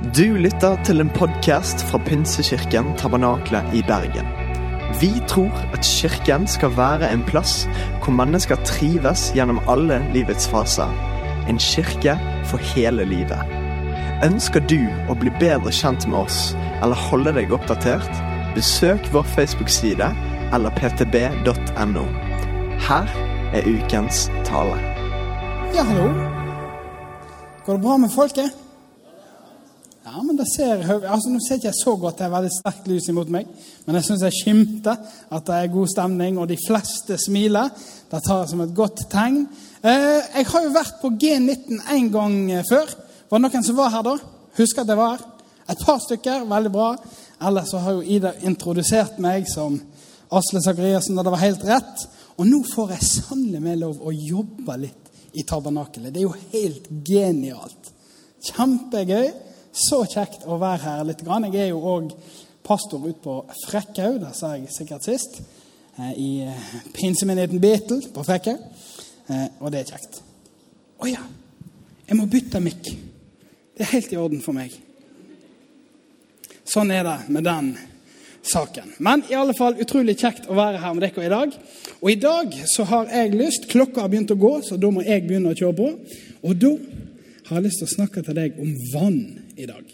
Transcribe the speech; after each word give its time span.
Du 0.00 0.36
lytter 0.36 0.78
til 0.84 1.00
en 1.00 1.10
podkast 1.12 1.84
fra 1.86 1.98
Pinsekirken 2.02 2.94
Tabernakle 2.96 3.60
i 3.76 3.82
Bergen. 3.86 4.26
Vi 5.00 5.10
tror 5.28 5.52
at 5.72 5.84
kirken 5.84 6.46
skal 6.48 6.72
være 6.76 7.10
en 7.12 7.22
plass 7.28 7.66
hvor 8.02 8.16
mennesker 8.16 8.56
trives 8.64 9.28
gjennom 9.36 9.60
alle 9.68 10.00
livets 10.14 10.48
faser. 10.48 10.90
En 11.48 11.60
kirke 11.60 12.16
for 12.48 12.58
hele 12.72 13.04
livet. 13.04 13.44
Ønsker 14.24 14.64
du 14.72 14.80
å 15.12 15.18
bli 15.18 15.30
bedre 15.38 15.70
kjent 15.70 16.08
med 16.08 16.24
oss 16.24 16.40
eller 16.80 17.06
holde 17.10 17.36
deg 17.36 17.52
oppdatert? 17.52 18.24
Besøk 18.56 19.06
vår 19.12 19.28
Facebook-side 19.36 20.08
eller 20.52 20.74
ptb.no. 20.80 22.08
Her 22.88 23.14
er 23.52 23.68
ukens 23.68 24.26
tale. 24.48 24.80
Ja, 25.76 25.84
hallo. 25.84 26.10
Går 27.62 27.78
det 27.78 27.82
bra 27.86 28.00
med 28.02 28.10
folket? 28.10 28.61
Det 30.42 30.50
ser, 30.50 30.80
altså 31.06 31.30
Nå 31.30 31.38
ser 31.38 31.60
ikke 31.60 31.68
jeg 31.68 31.78
så 31.78 31.92
godt, 31.94 32.16
det 32.18 32.24
er 32.26 32.30
veldig 32.32 32.48
sterkt 32.50 32.86
lys 32.90 33.04
imot 33.12 33.28
meg, 33.30 33.50
men 33.86 33.94
jeg 33.94 34.06
syns 34.08 34.22
jeg 34.26 34.34
skimter 34.40 34.96
at 35.30 35.44
det 35.46 35.54
er 35.54 35.68
god 35.70 35.90
stemning, 35.92 36.40
og 36.42 36.48
de 36.50 36.56
fleste 36.58 37.14
smiler. 37.22 37.68
Det 38.10 38.18
tar 38.26 38.40
jeg 38.40 38.50
som 38.50 38.64
et 38.64 38.72
godt 38.74 39.04
tegn. 39.12 39.44
Eh, 39.86 40.18
jeg 40.40 40.48
har 40.50 40.64
jo 40.64 40.72
vært 40.74 40.96
på 40.98 41.12
G19 41.14 41.78
en 41.94 42.08
gang 42.16 42.34
før. 42.66 42.90
Var 43.30 43.38
det 43.38 43.42
noen 43.44 43.68
som 43.68 43.78
var 43.78 43.92
her 43.94 44.02
da? 44.08 44.16
Husker 44.58 44.82
at 44.82 44.90
jeg 44.90 44.98
var 44.98 45.14
her? 45.14 45.22
Et 45.76 45.86
par 45.86 46.02
stykker. 46.08 46.48
Veldig 46.50 46.74
bra. 46.74 46.88
Ellers 47.46 47.70
så 47.70 47.84
har 47.86 48.00
jo 48.00 48.02
Ida 48.16 48.34
introdusert 48.42 49.22
meg 49.22 49.46
som 49.52 49.78
Asle 50.34 50.64
Sakariassen, 50.66 51.22
og 51.22 51.28
det 51.28 51.36
var 51.36 51.44
helt 51.44 51.68
rett. 51.70 52.04
Og 52.34 52.50
nå 52.50 52.64
får 52.72 52.96
jeg 52.96 53.10
sannelig 53.12 53.62
meg 53.62 53.78
lov 53.84 54.02
å 54.02 54.10
jobbe 54.10 54.80
litt 54.88 55.38
i 55.38 55.46
tabernakelet. 55.46 56.10
Det 56.10 56.24
er 56.24 56.26
jo 56.26 56.34
helt 56.58 56.92
genialt. 57.06 57.94
Kjempegøy. 58.50 59.51
Så 59.72 60.02
kjekt 60.04 60.44
å 60.44 60.58
være 60.60 60.82
her 60.84 61.04
litt. 61.08 61.22
Grann. 61.24 61.48
Jeg 61.48 61.66
er 61.66 61.70
jo 61.72 61.80
òg 61.80 62.10
pastor 62.62 63.02
ute 63.06 63.18
på 63.24 63.38
Frekkhaug, 63.66 64.20
det 64.22 64.34
sa 64.36 64.52
jeg 64.54 64.68
sikkert 64.70 65.06
sist. 65.06 65.40
I 65.98 66.44
pinsemenigheten 66.92 67.60
Betel 67.60 68.02
på 68.12 68.24
Frekkhaug. 68.26 68.60
Og 69.60 69.72
det 69.72 69.80
er 69.80 69.94
kjekt. 69.94 70.20
Å 71.02 71.08
ja, 71.08 71.22
jeg 72.06 72.18
må 72.18 72.28
bytte 72.30 72.60
mikk. 72.62 72.92
Det 73.72 73.86
er 73.86 73.94
helt 73.94 74.12
i 74.12 74.20
orden 74.20 74.42
for 74.44 74.54
meg. 74.56 74.74
Sånn 76.68 76.92
er 76.92 77.06
det 77.08 77.16
med 77.32 77.48
den 77.48 77.72
saken. 78.44 78.92
Men 79.02 79.24
i 79.30 79.36
alle 79.38 79.54
fall 79.56 79.80
utrolig 79.80 80.18
kjekt 80.20 80.48
å 80.50 80.56
være 80.58 80.82
her 80.82 80.94
med 80.94 81.06
dere 81.06 81.24
i 81.26 81.32
dag. 81.32 81.56
Og 82.02 82.10
i 82.12 82.18
dag 82.20 82.54
så 82.68 82.84
har 82.90 83.08
jeg 83.08 83.36
lyst 83.38 83.70
Klokka 83.72 84.04
har 84.04 84.12
begynt 84.12 84.34
å 84.34 84.38
gå, 84.38 84.52
så 84.66 84.76
da 84.76 84.90
må 84.92 85.04
jeg 85.06 85.24
begynne 85.24 85.54
å 85.54 85.58
kjøre 85.58 85.78
på. 85.80 85.88
Og 86.44 86.60
da 86.60 86.72
har 87.48 87.58
jeg 87.58 87.66
lyst 87.66 87.82
til 87.82 87.88
å 87.88 87.94
snakke 87.96 88.22
til 88.26 88.38
deg 88.38 88.60
om 88.62 88.76
vann 88.92 89.20
i 89.62 89.66
dag. 89.66 89.84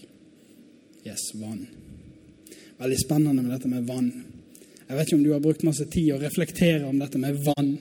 Yes, 1.05 1.31
vann. 1.35 1.67
Veldig 2.79 2.99
spennende 3.05 3.43
med 3.43 3.53
dette 3.53 3.69
med 3.69 3.87
vann. 3.89 4.11
Jeg 4.89 4.97
vet 4.97 5.09
ikke 5.09 5.19
om 5.19 5.25
du 5.25 5.33
har 5.35 5.43
brukt 5.45 5.65
masse 5.67 5.85
tid 5.93 6.15
å 6.15 6.21
reflektere 6.23 6.87
om 6.89 7.01
dette 7.01 7.21
med 7.21 7.41
vann. 7.45 7.75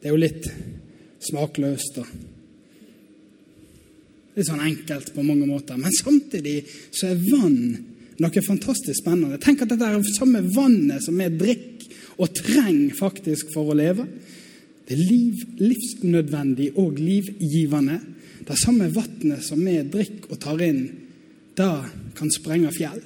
Det 0.00 0.06
er 0.06 0.14
jo 0.14 0.20
litt 0.20 0.46
smakløst 1.26 1.98
og 2.00 2.12
litt 4.36 4.46
sånn 4.46 4.62
enkelt 4.62 5.10
på 5.16 5.24
mange 5.26 5.48
måter. 5.48 5.80
Men 5.80 5.96
samtidig 5.98 6.62
så 6.94 7.10
er 7.10 7.24
vann 7.26 7.58
noe 8.20 8.44
fantastisk 8.46 9.00
spennende. 9.00 9.40
Tenk 9.42 9.64
at 9.64 9.72
dette 9.72 9.88
er 9.88 9.98
det 9.98 10.14
samme 10.14 10.44
vannet 10.54 11.02
som 11.04 11.18
vi 11.18 11.26
drikker 11.40 12.20
og 12.20 12.34
trenger 12.36 12.94
faktisk 12.98 13.50
for 13.54 13.72
å 13.72 13.78
leve. 13.78 14.06
Det 14.86 14.94
er 14.94 15.02
liv, 15.06 15.42
livsnødvendig 15.58 16.72
og 16.78 16.98
livgivende. 17.00 17.98
Det 18.50 18.56
samme 18.58 18.88
vannet 18.90 19.44
som 19.46 19.60
vi 19.62 19.76
drikker 19.86 20.32
og 20.34 20.38
tar 20.42 20.58
inn, 20.66 20.82
det 21.54 21.74
kan 22.18 22.32
sprenge 22.34 22.72
fjell. 22.74 22.98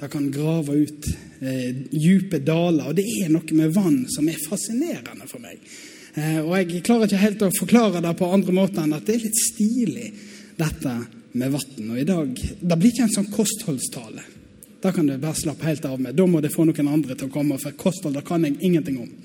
Det 0.00 0.08
kan 0.08 0.30
grave 0.32 0.78
ut 0.80 1.08
eh, 1.44 1.74
dype 1.92 2.40
daler. 2.40 2.88
Og 2.88 2.96
det 2.96 3.04
er 3.20 3.28
noe 3.28 3.58
med 3.58 3.74
vann 3.76 4.06
som 4.08 4.30
er 4.32 4.40
fascinerende 4.40 5.28
for 5.28 5.44
meg. 5.44 5.60
Eh, 6.14 6.40
og 6.40 6.54
jeg 6.56 6.80
klarer 6.88 7.04
ikke 7.04 7.20
helt 7.20 7.44
å 7.44 7.50
forklare 7.58 8.00
det 8.00 8.14
på 8.16 8.32
andre 8.32 8.56
måter 8.56 8.80
enn 8.86 8.96
at 8.96 9.04
det 9.04 9.18
er 9.18 9.26
litt 9.26 9.44
stilig, 9.44 10.08
dette 10.56 10.96
med 11.36 11.52
vann. 11.58 11.92
Og 11.92 12.00
i 12.00 12.08
dag 12.08 12.32
Det 12.32 12.80
blir 12.80 12.94
ikke 12.94 13.10
en 13.10 13.16
sånn 13.18 13.30
kostholdstale. 13.36 14.24
Da 14.80 14.96
kan 14.96 15.04
du 15.04 15.18
bare 15.20 15.36
slappe 15.36 15.68
helt 15.68 15.84
av 15.84 16.00
med. 16.00 16.16
Da 16.16 16.24
må 16.24 16.40
det 16.40 16.56
få 16.56 16.64
noen 16.64 16.94
andre 16.96 17.12
til 17.12 17.28
å 17.28 17.36
komme, 17.36 17.60
for 17.60 17.76
kosthold 17.76 18.16
det 18.16 18.24
kan 18.24 18.48
jeg 18.48 18.56
ingenting 18.56 19.02
om. 19.04 19.16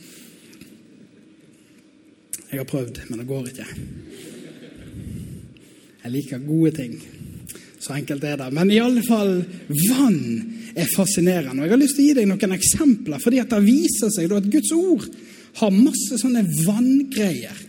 Jeg 2.51 2.65
har 2.65 2.67
prøvd, 2.67 3.05
men 3.07 3.23
det 3.23 3.31
går 3.31 3.53
ikke. 3.55 4.33
Jeg 6.05 6.13
liker 6.13 6.43
gode 6.45 6.71
ting. 6.77 6.97
Så 7.81 7.95
enkelt 7.97 8.23
er 8.23 8.38
det. 8.38 8.51
Men 8.53 8.69
i 8.69 8.81
alle 8.81 9.01
fall, 9.05 9.39
vann 9.89 10.19
er 10.77 10.89
fascinerende. 10.95 11.63
Og 11.63 11.66
Jeg 11.66 11.73
har 11.73 11.81
lyst 11.81 11.97
til 11.97 12.03
å 12.03 12.07
gi 12.07 12.17
deg 12.19 12.27
noen 12.29 12.53
eksempler, 12.53 13.21
fordi 13.23 13.39
at 13.41 13.53
det 13.53 13.61
viser 13.66 14.11
seg 14.13 14.35
at 14.38 14.51
Guds 14.53 14.73
ord 14.77 15.07
har 15.61 15.73
masse 15.73 16.19
sånne 16.21 16.43
vanngreier 16.66 17.63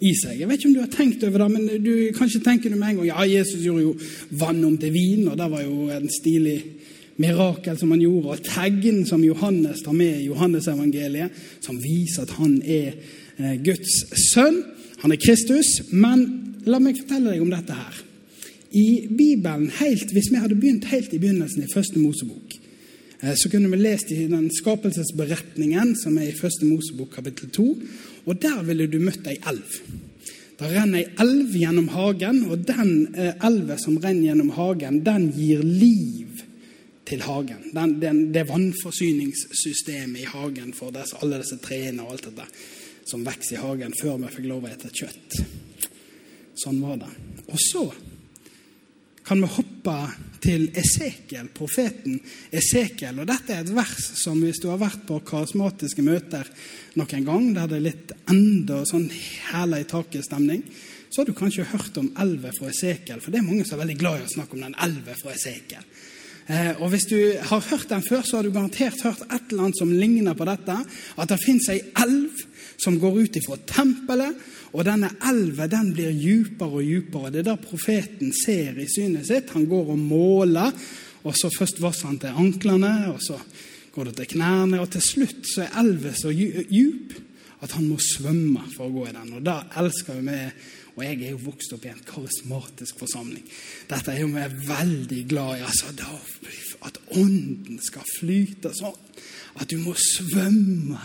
i 0.00 0.12
seg. 0.16 0.38
Jeg 0.38 0.48
vet 0.48 0.60
ikke 0.60 0.70
om 0.70 0.76
du 0.76 0.82
har 0.84 0.92
tenkt 0.92 1.24
over 1.26 1.42
det, 1.42 1.48
men 1.50 1.84
du 1.84 1.94
kanskje 2.16 2.42
tenker 2.44 2.70
du 2.70 2.78
med 2.78 2.92
en 2.92 3.00
gang 3.00 3.10
ja, 3.10 3.26
Jesus 3.28 3.64
gjorde 3.64 3.84
jo 3.84 3.94
vann 4.40 4.62
om 4.64 4.76
til 4.80 4.94
vin, 4.94 5.26
og 5.28 5.38
det 5.40 5.48
var 5.52 5.64
jo 5.64 5.88
en 5.92 6.06
stilig 6.14 6.58
mirakel 7.20 7.76
som 7.76 7.90
han 7.92 8.04
gjorde, 8.04 8.36
og 8.36 8.44
tegn 8.46 9.02
som 9.08 9.24
Johannes 9.24 9.82
tar 9.84 9.96
med 9.96 10.22
i 10.22 10.28
Johannesevangeliet, 10.28 11.42
som 11.64 11.80
viser 11.82 12.24
at 12.24 12.36
han 12.38 12.60
er 12.62 12.94
eh, 12.94 13.56
Guds 13.66 13.98
sønn. 14.30 14.62
Han 15.02 15.12
er 15.12 15.20
Kristus. 15.20 15.68
Men 15.92 16.49
la 16.66 16.80
meg 16.82 16.98
fortelle 17.00 17.34
deg 17.34 17.44
om 17.44 17.52
dette 17.52 17.76
her. 17.76 18.00
I 18.70 19.08
Bibelen, 19.08 19.70
helt, 19.80 20.12
hvis 20.14 20.30
vi 20.30 20.38
hadde 20.38 20.58
begynt 20.58 20.86
helt 20.92 21.14
i 21.14 21.18
begynnelsen 21.18 21.64
i 21.64 21.72
Første 21.72 21.98
Mosebok, 21.98 22.54
så 23.20 23.50
kunne 23.52 23.68
vi 23.72 23.80
lest 23.80 24.12
i 24.14 24.28
den 24.30 24.46
skapelsesberetningen 24.54 25.92
som 25.98 26.16
er 26.18 26.30
i 26.30 26.36
Første 26.36 26.64
Mosebok 26.64 27.10
kapittel 27.18 27.50
2. 27.52 27.66
Og 28.30 28.38
der 28.42 28.62
ville 28.64 28.86
du 28.88 29.00
møtt 29.02 29.26
ei 29.28 29.36
elv. 29.50 29.74
Det 30.60 30.68
renner 30.70 31.02
ei 31.02 31.08
elv 31.20 31.56
gjennom 31.56 31.90
hagen, 31.92 32.44
og 32.52 32.64
den 32.68 33.16
elva 33.18 33.76
som 33.80 33.98
renner 34.00 34.30
gjennom 34.30 34.52
hagen, 34.56 35.02
den 35.04 35.28
gir 35.36 35.64
liv 35.64 36.44
til 37.08 37.24
hagen. 37.26 37.70
Den, 37.74 37.96
den, 38.00 38.20
det 38.34 38.46
vannforsyningssystemet 38.48 40.22
i 40.22 40.28
hagen 40.30 40.72
for 40.76 40.94
disse, 40.94 41.18
alle 41.20 41.40
disse 41.42 41.58
trærne 41.64 42.04
og 42.04 42.14
alt 42.14 42.30
dette 42.30 42.46
som 43.10 43.24
vokser 43.26 43.56
i 43.56 43.64
hagen, 43.64 43.96
før 43.98 44.20
vi 44.22 44.30
fikk 44.36 44.46
lov 44.46 44.68
å 44.68 44.70
spise 44.76 44.94
kjøtt. 45.02 45.40
Sånn 46.60 46.80
var 46.82 46.98
det. 47.00 47.10
Og 47.48 47.60
så 47.60 47.84
kan 49.24 49.40
vi 49.44 49.48
hoppe 49.54 49.96
til 50.42 50.64
Esekiel, 50.74 51.50
profeten 51.54 52.16
Esekiel. 52.56 53.20
Og 53.22 53.28
dette 53.28 53.54
er 53.54 53.62
et 53.62 53.72
vers 53.76 54.06
som 54.18 54.40
hvis 54.42 54.58
du 54.62 54.66
har 54.72 54.80
vært 54.80 55.04
på 55.08 55.20
karismatiske 55.26 56.02
møter 56.02 56.48
noen 56.98 57.26
gang, 57.26 57.50
der 57.54 57.70
det 57.70 57.78
er 57.78 57.84
litt 57.84 58.14
enda 58.32 58.80
sånn 58.88 59.06
hæla 59.50 59.82
i 59.82 59.86
taket-stemning, 59.88 60.64
så 61.10 61.20
har 61.20 61.30
du 61.30 61.34
kanskje 61.38 61.68
hørt 61.72 61.96
om 62.00 62.10
elva 62.22 62.52
fra 62.56 62.70
Esekiel. 62.70 63.20
For 63.22 63.30
det 63.30 63.40
er 63.40 63.46
mange 63.46 63.66
som 63.66 63.76
er 63.76 63.84
veldig 63.84 63.98
glad 64.00 64.20
i 64.20 64.26
å 64.28 64.34
snakke 64.34 64.58
om 64.58 64.66
den 64.66 64.78
elva 64.86 65.16
fra 65.18 65.34
Esekiel. 65.34 65.86
Eh, 66.50 66.72
og 66.82 66.90
hvis 66.90 67.06
du 67.10 67.18
har 67.46 67.66
hørt 67.70 67.90
den 67.90 68.02
før, 68.02 68.22
så 68.26 68.38
har 68.38 68.46
du 68.46 68.54
garantert 68.54 69.02
hørt 69.06 69.22
et 69.28 69.52
eller 69.52 69.68
annet 69.68 69.78
som 69.78 69.92
ligner 69.94 70.34
på 70.38 70.46
dette. 70.48 70.76
At 71.14 71.30
det 71.30 71.38
fins 71.44 71.68
ei 71.70 71.80
elv 72.02 72.46
som 72.80 72.98
går 73.00 73.20
ut 73.22 73.38
ifra 73.40 73.58
tempelet, 73.68 74.36
og 74.70 74.86
denne 74.86 75.10
elva 75.26 75.66
den 75.70 75.90
blir 75.94 76.12
djupere 76.14 76.80
og 76.80 76.86
djupere. 76.86 77.32
Det 77.34 77.42
er 77.42 77.48
det 77.50 77.56
profeten 77.64 78.30
ser 78.36 78.78
i 78.78 78.86
synet 78.88 79.26
sitt. 79.28 79.50
Han 79.56 79.66
går 79.70 79.94
og 79.94 79.98
måler, 79.98 80.70
og 81.26 81.34
så 81.36 81.50
først 81.52 81.82
vasser 81.82 82.08
han 82.08 82.20
til 82.22 82.38
anklene, 82.38 82.92
og 83.10 83.18
så 83.24 83.40
går 83.94 84.10
det 84.10 84.20
til 84.20 84.36
knærne, 84.36 84.80
og 84.80 84.92
til 84.94 85.02
slutt 85.04 85.48
så 85.50 85.66
er 85.66 85.80
elva 85.82 86.14
så 86.16 86.30
djup 86.32 87.18
at 87.60 87.74
han 87.76 87.90
må 87.90 87.98
svømme 88.00 88.62
for 88.72 88.88
å 88.88 88.94
gå 88.94 89.08
i 89.08 89.16
den. 89.16 89.34
Og 89.36 89.42
det 89.44 89.56
elsker 89.82 90.22
vi. 90.24 90.38
Og 90.96 91.04
jeg 91.04 91.18
er 91.22 91.34
jo 91.34 91.42
vokst 91.44 91.74
opp 91.76 91.84
i 91.86 91.92
en 91.92 92.02
karismatisk 92.04 92.98
forsamling. 93.00 93.44
Dette 93.88 94.12
er 94.12 94.22
jo 94.22 94.30
vi 94.32 94.46
veldig 94.68 95.20
glad 95.30 95.60
i. 95.60 95.66
altså 95.68 95.92
At 96.88 96.98
ånden 97.16 97.78
skal 97.84 98.08
flyte 98.16 98.72
sånn. 98.76 98.98
At 99.58 99.70
du 99.70 99.78
må 99.82 99.94
svømme 99.98 100.98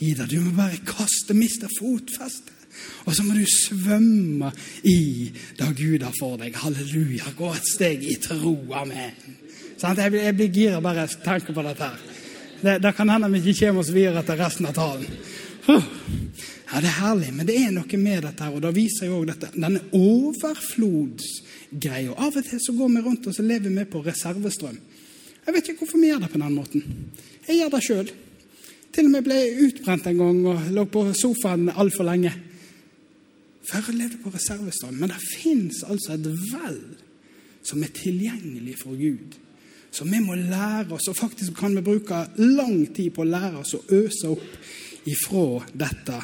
i 0.00 0.14
det. 0.16 0.30
Du 0.30 0.40
må 0.40 0.50
bare 0.56 0.78
kaste, 0.86 1.34
miste 1.36 1.68
fotfestet. 1.78 2.54
Og 3.04 3.14
så 3.16 3.22
må 3.26 3.34
du 3.34 3.44
svømme 3.50 4.52
i 4.86 5.30
det 5.58 5.76
Gud 5.76 6.02
har 6.06 6.14
for 6.18 6.36
deg. 6.40 6.54
Halleluja. 6.56 7.24
Gå 7.36 7.50
et 7.52 7.66
steg 7.68 8.02
i 8.06 8.14
tro. 8.22 8.56
Amen. 8.72 9.12
Jeg 9.80 10.10
blir, 10.12 10.22
jeg 10.22 10.34
blir 10.36 10.48
gira 10.54 10.80
bare 10.84 11.00
jeg 11.06 11.16
tenker 11.24 11.52
på 11.56 11.62
dette. 11.66 11.84
her. 11.84 11.98
Det, 12.60 12.82
det 12.84 12.92
kan 12.96 13.08
hende 13.08 13.30
vi 13.32 13.38
ikke 13.40 13.66
kommer 13.66 13.80
oss 13.82 13.94
videre 13.94 14.22
til 14.24 14.36
resten 14.40 14.66
av 14.68 14.74
talen. 14.76 15.06
Ja, 16.70 16.76
Det 16.80 16.86
er 16.86 17.00
herlig, 17.00 17.30
men 17.34 17.46
det 17.48 17.56
er 17.58 17.70
noe 17.74 17.96
med 17.98 18.22
dette. 18.22 18.44
her, 18.44 18.52
og 18.54 18.60
Da 18.62 18.70
viser 18.70 19.06
jo 19.06 19.16
også 19.20 19.30
dette, 19.32 19.48
denne 19.56 19.80
overflodsgreia. 19.96 22.12
Av 22.14 22.36
og 22.36 22.44
til 22.46 22.60
så 22.62 22.72
går 22.76 22.88
vi 22.94 23.00
rundt 23.06 23.26
og 23.26 23.34
så 23.34 23.42
lever 23.42 23.70
vi 23.74 23.84
på 23.84 24.04
reservestrøm. 24.06 24.78
Jeg 25.46 25.54
vet 25.54 25.68
ikke 25.68 25.78
hvorfor 25.82 25.98
vi 25.98 26.06
gjør 26.12 26.20
det 26.22 26.30
på 26.30 26.38
den 26.38 26.54
måten. 26.54 26.82
Jeg 27.46 27.60
gjør 27.60 27.72
det 27.74 27.82
sjøl. 27.84 28.10
Til 28.90 29.06
og 29.06 29.12
med 29.12 29.26
ble 29.26 29.36
jeg 29.38 29.66
utbrent 29.68 30.08
en 30.10 30.18
gang 30.18 30.40
og 30.50 30.70
lå 30.74 30.86
på 30.90 31.04
sofaen 31.16 31.70
altfor 31.70 32.08
lenge. 32.08 32.32
Før 33.70 33.90
jeg 33.90 34.00
levde 34.00 34.18
på 34.24 34.32
reservestrøm. 34.34 34.98
Men 34.98 35.12
det 35.12 35.20
fins 35.30 35.84
altså 35.86 36.16
et 36.16 36.26
vel 36.26 36.80
som 37.62 37.82
er 37.84 37.94
tilgjengelig 37.94 38.76
for 38.80 38.98
Gud. 38.98 39.36
Så 39.90 40.06
vi 40.06 40.20
må 40.22 40.36
lære 40.38 40.94
oss, 40.94 41.08
og 41.10 41.18
faktisk 41.18 41.56
kan 41.58 41.74
vi 41.76 41.82
bruke 41.82 42.22
lang 42.38 42.84
tid 42.94 43.10
på 43.14 43.24
å 43.24 43.30
lære 43.30 43.60
oss 43.60 43.74
å 43.74 43.82
øse 43.98 44.30
opp 44.30 45.06
ifra 45.10 45.44
dette 45.74 46.18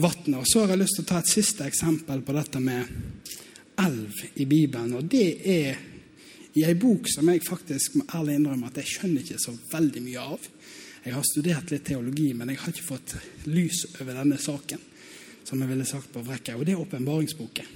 vannet. 0.00 0.38
Og 0.40 0.48
så 0.48 0.62
har 0.62 0.72
jeg 0.72 0.82
lyst 0.82 0.98
til 0.98 1.04
å 1.04 1.10
ta 1.10 1.20
et 1.20 1.32
siste 1.32 1.66
eksempel 1.68 2.22
på 2.24 2.36
dette 2.36 2.62
med 2.62 2.94
elv 3.82 4.22
i 4.40 4.46
Bibelen. 4.48 4.94
Og 4.96 5.08
det 5.12 5.26
er 5.44 5.80
i 6.54 6.64
ei 6.68 6.74
bok 6.76 7.08
som 7.08 7.28
jeg 7.30 7.44
faktisk 7.46 7.96
må 7.98 8.06
ærlig 8.14 8.36
innrømme 8.38 8.68
at 8.68 8.80
jeg 8.82 8.90
skjønner 8.90 9.22
ikke 9.24 9.40
så 9.40 9.54
veldig 9.72 10.02
mye 10.04 10.24
av. 10.34 10.48
Jeg 11.02 11.14
har 11.16 11.24
studert 11.26 11.72
litt 11.72 11.86
teologi, 11.88 12.28
men 12.36 12.52
jeg 12.52 12.60
har 12.62 12.74
ikke 12.74 12.90
fått 12.92 13.14
lys 13.50 13.86
over 13.98 14.18
denne 14.20 14.38
saken. 14.38 14.88
som 15.44 15.60
jeg 15.60 15.68
ville 15.68 15.84
sagt 15.84 16.12
på 16.12 16.20
Vrekka, 16.22 16.54
og 16.54 16.62
det 16.64 16.72
er 16.72 16.80
åpenbaringsboken. 16.80 17.66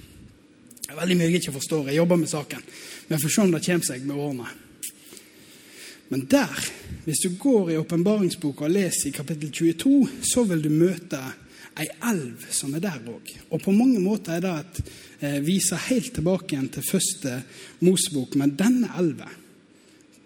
Det 0.87 0.93
er 0.93 0.99
veldig 1.01 1.17
mye 1.19 1.27
jeg 1.27 1.41
ikke 1.41 1.57
forstår. 1.57 1.89
Jeg 1.91 1.99
jobber 1.99 2.15
med 2.15 2.29
saken. 2.31 2.61
Men 2.63 3.15
jeg 3.17 3.21
får 3.21 3.33
se 3.33 3.41
om 3.43 3.51
det 3.51 3.59
kommer 3.65 3.85
seg 3.89 4.05
med 4.07 4.21
årene. 4.23 4.51
Men 6.07 6.23
der, 6.31 6.69
hvis 7.03 7.21
du 7.25 7.35
går 7.35 7.73
i 7.73 7.77
åpenbaringsboka 7.81 8.65
og 8.65 8.71
leser 8.71 9.09
i 9.09 9.15
kapittel 9.15 9.51
22, 9.51 10.23
så 10.23 10.45
vil 10.47 10.63
du 10.63 10.69
møte 10.71 11.19
ei 11.81 11.89
elv 12.09 12.45
som 12.53 12.75
er 12.75 12.83
der 12.83 13.01
òg. 13.11 13.33
Og 13.51 13.61
på 13.61 13.73
mange 13.75 13.99
måter 14.01 14.37
er 14.37 14.45
det 14.45 14.53
et 14.59 14.79
eh, 15.21 15.41
viser 15.45 15.81
helt 15.89 16.13
tilbake 16.17 16.53
igjen 16.55 16.71
til 16.73 16.85
første 16.85 17.41
Mosebok. 17.85 18.37
Men 18.39 18.55
denne 18.57 18.89
elva 18.97 19.29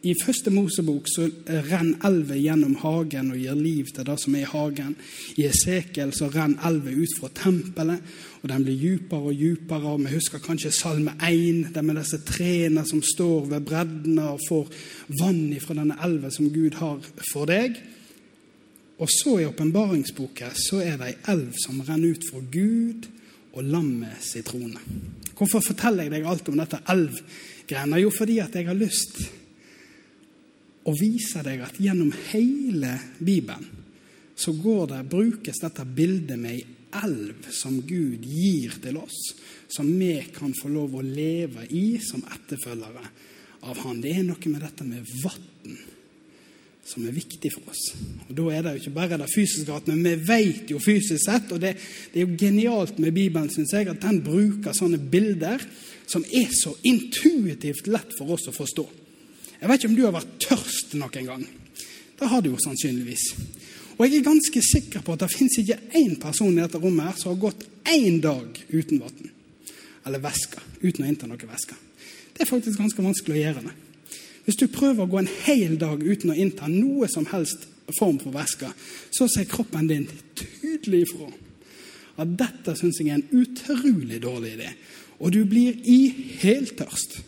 I 0.02 0.16
første 0.18 0.50
Mosebok 0.50 1.06
så 1.06 1.28
renner 1.46 2.08
elva 2.08 2.34
gjennom 2.34 2.74
hagen 2.82 3.28
og 3.36 3.38
gir 3.38 3.54
liv 3.54 3.92
til 3.94 4.08
det 4.08 4.16
som 4.18 4.34
er 4.34 4.48
i 4.48 4.50
hagen. 4.50 4.96
I 5.38 5.46
Esekiel 5.46 6.14
så 6.18 6.32
renner 6.34 6.64
elva 6.66 6.90
ut 6.90 7.14
fra 7.20 7.30
tempelet, 7.38 8.02
og 8.42 8.50
den 8.50 8.66
blir 8.66 8.80
djupere 8.82 9.30
og 9.30 9.38
djupere. 9.38 9.92
og 9.92 10.02
Vi 10.02 10.16
husker 10.16 10.42
kanskje 10.42 10.74
Salme 10.74 11.14
1, 11.22 11.76
der 11.76 11.86
med 11.86 12.02
disse 12.02 12.18
trærne 12.26 12.82
som 12.90 13.04
står 13.06 13.46
ved 13.54 13.68
breddene 13.70 14.32
og 14.32 14.42
får 14.48 14.74
vann 15.22 15.54
fra 15.62 15.78
denne 15.78 16.00
elva 16.04 16.34
som 16.34 16.50
Gud 16.50 16.82
har 16.82 16.98
for 17.30 17.46
deg. 17.46 17.78
Og 19.02 19.10
så 19.10 19.40
i 19.42 19.48
åpenbaringsboka 19.50 20.52
så 20.54 20.84
er 20.86 21.00
det 21.00 21.10
ei 21.10 21.18
elv 21.34 21.56
som 21.58 21.82
renner 21.82 22.14
ut 22.14 22.28
fra 22.30 22.42
Gud 22.54 23.08
og 23.52 23.66
lammet 23.66 24.22
sin 24.24 24.46
trone. 24.46 24.82
Hvorfor 25.36 25.64
forteller 25.66 26.06
jeg 26.06 26.14
deg 26.14 26.28
alt 26.30 26.52
om 26.52 26.60
dette 26.62 26.84
elvgreiene? 26.94 28.02
Jo, 28.04 28.12
fordi 28.14 28.38
at 28.44 28.56
jeg 28.56 28.70
har 28.70 28.78
lyst 28.78 29.24
å 30.86 30.94
vise 30.98 31.42
deg 31.46 31.64
at 31.66 31.80
gjennom 31.82 32.14
hele 32.32 32.94
Bibelen 33.18 33.66
så 34.42 34.54
går 34.58 34.88
det, 34.94 35.02
brukes 35.10 35.60
dette 35.62 35.86
bildet 35.86 36.40
med 36.40 36.56
ei 36.56 36.62
elv 37.02 37.50
som 37.54 37.78
Gud 37.88 38.24
gir 38.26 38.74
til 38.84 38.98
oss, 39.00 39.18
som 39.70 39.88
vi 40.00 40.16
kan 40.34 40.54
få 40.58 40.72
lov 40.74 40.98
å 40.98 41.04
leve 41.06 41.68
i 41.78 42.00
som 42.04 42.24
etterfølgere 42.26 43.04
av 43.70 43.82
Han. 43.84 44.02
Det 44.02 44.16
er 44.18 44.26
noe 44.26 44.54
med 44.54 44.64
dette 44.66 44.88
med 44.88 45.10
vann 45.22 45.78
som 46.92 47.06
er 47.08 47.16
viktig 47.16 47.52
for 47.54 47.72
oss. 47.72 47.84
Og 48.28 48.36
Da 48.36 48.48
er 48.52 48.66
det 48.66 48.74
jo 48.74 48.82
ikke 48.84 48.96
bare 48.98 49.20
det 49.22 49.30
fysiske, 49.32 49.80
men 49.88 50.04
vi 50.04 50.16
vet 50.28 50.74
jo 50.74 50.82
fysisk 50.84 51.24
sett, 51.24 51.52
og 51.52 51.62
det, 51.64 51.76
det 52.12 52.22
er 52.22 52.28
jo 52.28 52.40
genialt 52.40 53.00
med 53.00 53.16
Bibelen, 53.16 53.50
syns 53.54 53.74
jeg, 53.74 53.88
at 53.88 54.02
den 54.04 54.22
bruker 54.26 54.76
sånne 54.76 55.00
bilder 55.00 55.64
som 56.12 56.26
er 56.28 56.52
så 56.52 56.74
intuitivt 56.84 57.88
lett 57.88 58.16
for 58.18 58.36
oss 58.36 58.50
å 58.52 58.56
forstå. 58.56 58.86
Jeg 59.62 59.70
vet 59.70 59.82
ikke 59.82 59.92
om 59.92 59.98
du 59.98 60.06
har 60.08 60.16
vært 60.16 60.38
tørst 60.42 60.96
noen 61.00 61.28
gang. 61.28 61.44
Det 62.20 62.30
har 62.30 62.42
du 62.42 62.52
jo 62.52 62.60
sannsynligvis. 62.62 63.28
Og 63.98 64.08
jeg 64.08 64.20
er 64.20 64.26
ganske 64.26 64.64
sikker 64.66 65.04
på 65.06 65.14
at 65.14 65.24
det 65.24 65.32
fins 65.34 65.60
ikke 65.62 65.78
én 66.00 66.16
person 66.22 66.54
i 66.56 66.64
dette 66.64 66.80
rommet 66.82 67.12
her 67.12 67.20
som 67.20 67.36
har 67.36 67.44
gått 67.44 67.68
én 67.94 68.18
dag 68.24 68.58
uten 68.74 69.02
vann. 69.02 69.32
Eller 70.06 70.24
væske. 70.24 70.62
Uten 70.82 71.06
å 71.06 71.10
innta 71.12 71.30
noe 71.30 71.50
væske. 71.50 71.78
Det 72.34 72.42
er 72.42 72.50
faktisk 72.50 72.82
ganske 72.82 73.06
vanskelig 73.06 73.38
å 73.38 73.44
gjøre 73.44 73.64
det. 73.68 73.76
Hvis 74.52 74.60
du 74.60 74.68
prøver 74.68 75.06
å 75.06 75.08
gå 75.08 75.16
en 75.22 75.30
hel 75.46 75.78
dag 75.80 76.02
uten 76.04 76.34
å 76.34 76.36
innta 76.36 76.68
noe 76.68 77.08
som 77.08 77.24
helst 77.32 77.70
form 77.96 78.18
for 78.20 78.36
væske, 78.36 78.68
så 79.16 79.24
sier 79.32 79.48
kroppen 79.48 79.88
din 79.88 80.10
tydelig 80.36 81.06
ifra 81.06 81.30
at 82.20 82.34
dette 82.36 82.74
syns 82.76 83.00
jeg 83.00 83.14
er 83.14 83.22
en 83.22 83.40
utrolig 83.46 84.20
dårlig 84.20 84.58
idé. 84.58 84.74
Og 85.24 85.32
du 85.32 85.46
blir 85.48 85.80
i 85.88 86.36
heltørst. 86.42 87.22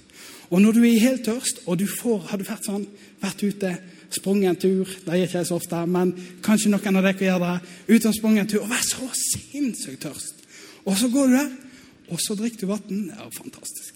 Og 0.51 0.59
når 0.65 0.75
du 0.75 0.81
er 0.81 0.89
i 0.89 0.99
heltørst, 0.99 1.63
og 1.63 1.79
du 1.79 1.85
får, 1.87 2.19
har 2.27 2.43
du 2.43 2.45
vært 2.49 2.67
sånn, 2.67 2.83
vært 3.23 3.47
ute, 3.47 3.71
sprunget 4.11 4.51
en 4.51 4.59
tur 4.59 4.83
Det 4.83 5.15
gjør 5.21 5.29
ikke 5.29 5.39
jeg 5.39 5.47
så 5.47 5.61
ofte, 5.63 5.79
men 5.95 6.11
kanskje 6.43 6.73
noen 6.75 6.99
av 6.99 7.07
dere 7.07 7.29
gjør 7.29 7.43
det. 7.47 7.55
Ute 7.87 8.11
og 8.11 8.17
sprunget 8.19 8.43
en 8.43 8.51
tur 8.51 8.65
og 8.65 8.73
vær 8.75 8.83
så 8.83 9.07
sinnssykt 9.21 10.03
tørst. 10.09 10.43
Og 10.83 10.99
så 10.99 11.07
går 11.07 11.31
du 11.31 11.39
der, 11.39 11.53
og 12.11 12.19
så 12.19 12.35
drikker 12.35 12.67
du 12.67 12.73
vann. 12.75 13.05
Er 13.15 13.31
fantastisk. 13.31 13.92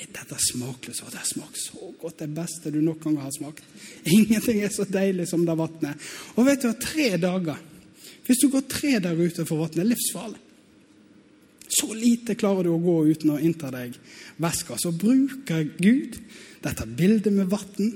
Dette 0.00 0.36
smakløst. 0.40 1.04
Det 1.12 1.24
smaker 1.28 1.60
så 1.60 1.90
godt. 2.00 2.22
Det 2.22 2.30
beste 2.34 2.72
du 2.72 2.80
noen 2.80 3.00
gang 3.02 3.18
har 3.20 3.32
smakt. 3.34 3.64
Ingenting 4.04 4.62
er 4.64 4.72
så 4.72 4.86
deilig 4.88 5.28
som 5.28 5.44
det 5.46 5.56
vannet. 5.58 6.06
Og 6.36 6.46
vet 6.48 6.62
du, 6.62 6.70
hva, 6.70 6.78
tre 6.80 7.10
dager 7.20 7.66
Hvis 8.26 8.38
du 8.44 8.48
går 8.52 8.62
tre 8.70 8.92
dager 9.02 9.26
utenfor 9.26 9.58
vannet, 9.58 9.76
vann, 9.80 9.90
livsfarlig. 9.90 10.40
Så 11.70 11.94
lite 11.94 12.34
klarer 12.38 12.66
du 12.66 12.72
å 12.74 12.82
gå 12.82 12.96
uten 13.10 13.32
å 13.34 13.40
innta 13.42 13.70
deg 13.74 13.96
væska. 14.42 14.76
Så 14.78 14.92
bruker 14.94 15.66
Gud 15.78 16.18
dette 16.62 16.86
bildet 16.86 17.34
med 17.34 17.50
vann 17.50 17.92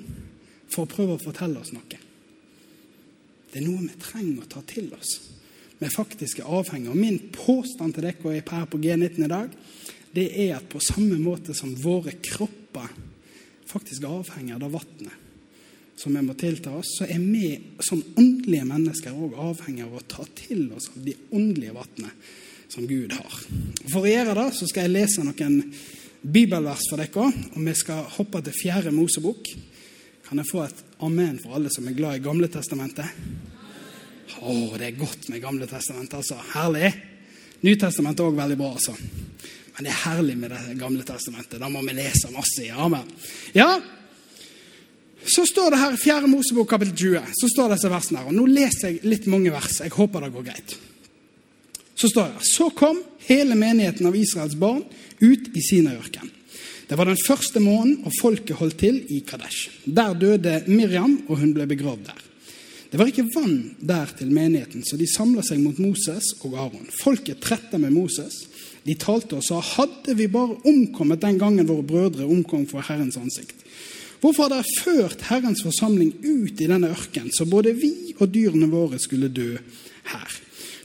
for 0.70 0.84
å 0.84 0.90
prøve 0.90 1.16
å 1.16 1.22
fortelle 1.22 1.60
oss 1.60 1.72
noe. 1.74 2.00
Det 3.50 3.60
er 3.60 3.66
noe 3.66 3.86
vi 3.86 4.02
trenger 4.02 4.42
å 4.42 4.50
ta 4.50 4.62
til 4.66 4.90
oss. 4.96 5.16
Vi 5.78 5.90
faktisk 5.90 6.40
er 6.40 6.50
avhengig, 6.50 6.90
Og 6.90 6.96
min 6.96 7.18
påstand 7.30 7.94
til 7.94 8.02
dere 8.02 8.36
er 8.36 8.50
her 8.50 8.64
på 8.66 8.78
G19 8.78 9.24
i 9.24 9.28
dag, 9.28 9.50
det 10.14 10.28
er 10.46 10.56
at 10.58 10.70
på 10.70 10.82
samme 10.82 11.18
måte 11.20 11.54
som 11.56 11.74
våre 11.82 12.16
kropper 12.22 12.90
faktisk 13.66 14.04
er 14.04 14.16
avhengig 14.20 14.56
av 14.56 14.70
vannet 14.70 15.20
som 15.96 16.14
vi 16.14 16.22
må 16.22 16.34
tilta 16.34 16.72
oss, 16.74 16.96
så 16.98 17.06
er 17.06 17.20
vi 17.22 17.48
som 17.82 18.00
åndelige 18.18 18.66
mennesker 18.66 19.14
òg 19.14 19.36
avhengig 19.38 19.84
av 19.86 19.94
å 19.94 20.06
ta 20.10 20.24
til 20.34 20.66
oss 20.74 20.90
av 20.90 21.04
de 21.04 21.14
åndelige 21.30 21.76
vannet 21.76 22.32
som 22.72 22.86
Gud 22.88 23.14
har. 23.14 23.36
For 23.92 24.02
å 24.02 24.10
gjøre 24.10 24.34
det 24.40 24.48
så 24.56 24.68
skal 24.68 24.88
jeg 24.88 24.94
lese 24.96 25.26
noen 25.26 25.60
bibelvers 26.24 26.88
for 26.90 26.98
dere, 26.98 27.28
og 27.54 27.60
vi 27.68 27.76
skal 27.78 28.08
hoppe 28.16 28.42
til 28.42 28.58
fjerde 28.58 28.94
Mosebok. 28.94 29.52
Kan 30.26 30.40
jeg 30.40 30.50
få 30.50 30.64
et 30.64 30.84
amen 31.04 31.38
for 31.42 31.54
alle 31.58 31.70
som 31.70 31.86
er 31.86 31.96
glad 31.96 32.18
i 32.18 32.24
Gamle 32.24 32.48
testamentet? 32.50 33.06
Å, 34.40 34.54
det 34.80 34.88
er 34.88 34.98
godt 34.98 35.28
med 35.30 35.42
Gamle 35.44 35.68
testamentet, 35.70 36.16
altså. 36.22 36.40
Herlig. 36.56 36.90
Nytestamentet 37.64 38.24
òg 38.24 38.40
veldig 38.40 38.56
bra, 38.58 38.72
altså. 38.74 38.96
Men 39.74 39.86
det 39.86 39.90
er 39.90 40.02
herlig 40.04 40.36
med 40.38 40.52
Det 40.54 40.78
gamle 40.78 41.02
testamentet. 41.02 41.58
Da 41.60 41.68
må 41.68 41.82
vi 41.82 41.96
lese 41.96 42.30
masse 42.30 42.62
i. 42.62 42.70
Amen. 42.70 43.08
Ja, 43.52 43.80
så 45.26 45.46
står 45.46 45.70
det 45.70 45.80
her 45.80 45.94
i 45.94 45.96
4. 45.96 46.28
Mosebok 46.28 46.68
kapittel 46.70 46.96
20. 46.96 47.20
så 47.32 47.48
står 47.48 47.72
disse 47.72 47.88
versene 47.88 48.20
her, 48.20 48.28
og 48.28 48.36
Nå 48.36 48.44
leser 48.50 48.92
jeg 48.92 49.08
litt 49.08 49.28
mange 49.30 49.52
vers. 49.54 49.80
Jeg 49.80 49.94
håper 49.96 50.26
det 50.26 50.34
går 50.34 50.46
greit. 50.50 50.76
Så 51.96 52.10
står 52.10 52.34
det 52.34 52.48
Så 52.50 52.68
kom 52.76 53.00
hele 53.24 53.56
menigheten 53.56 54.06
av 54.06 54.16
Israels 54.16 54.56
barn 54.58 54.82
ut 55.20 55.48
i 55.56 55.62
Sinaiørkenen. 55.64 56.32
Det 56.84 56.98
var 57.00 57.08
den 57.08 57.22
første 57.26 57.60
måneden, 57.64 58.02
og 58.04 58.12
folket 58.20 58.58
holdt 58.58 58.76
til 58.82 58.98
i 59.08 59.22
Kadesh. 59.24 59.70
Der 59.86 60.12
døde 60.12 60.58
Miriam, 60.68 61.22
og 61.28 61.40
hun 61.40 61.54
ble 61.56 61.64
begravd 61.66 62.04
der. 62.10 62.20
Det 62.92 63.00
var 63.00 63.08
ikke 63.08 63.24
vann 63.34 63.72
der 63.80 64.12
til 64.18 64.28
menigheten, 64.30 64.84
så 64.84 64.98
de 65.00 65.08
samla 65.08 65.42
seg 65.42 65.62
mot 65.64 65.80
Moses 65.80 66.28
og 66.44 66.58
Aron. 66.60 66.84
Folket 67.00 67.40
tretta 67.42 67.80
med 67.80 67.90
Moses. 67.96 68.44
De 68.84 68.96
talte 69.00 69.38
og 69.38 69.44
sa, 69.44 69.60
hadde 69.64 70.16
vi 70.18 70.28
bare 70.28 70.58
omkommet 70.68 71.22
den 71.22 71.38
gangen 71.40 71.68
våre 71.68 71.86
brødre 71.86 72.28
omkom 72.28 72.66
for 72.68 72.84
Herrens 72.84 73.16
ansikt. 73.20 73.56
Hvorfor 74.20 74.46
har 74.46 74.54
dere 74.54 74.76
ført 74.80 75.24
Herrens 75.28 75.62
forsamling 75.64 76.14
ut 76.24 76.60
i 76.60 76.68
denne 76.68 76.88
ørken, 76.92 77.30
så 77.32 77.44
både 77.48 77.74
vi 77.76 78.14
og 78.18 78.30
dyrene 78.32 78.70
våre 78.72 79.00
skulle 79.00 79.32
dø 79.32 79.50
her? 79.56 80.38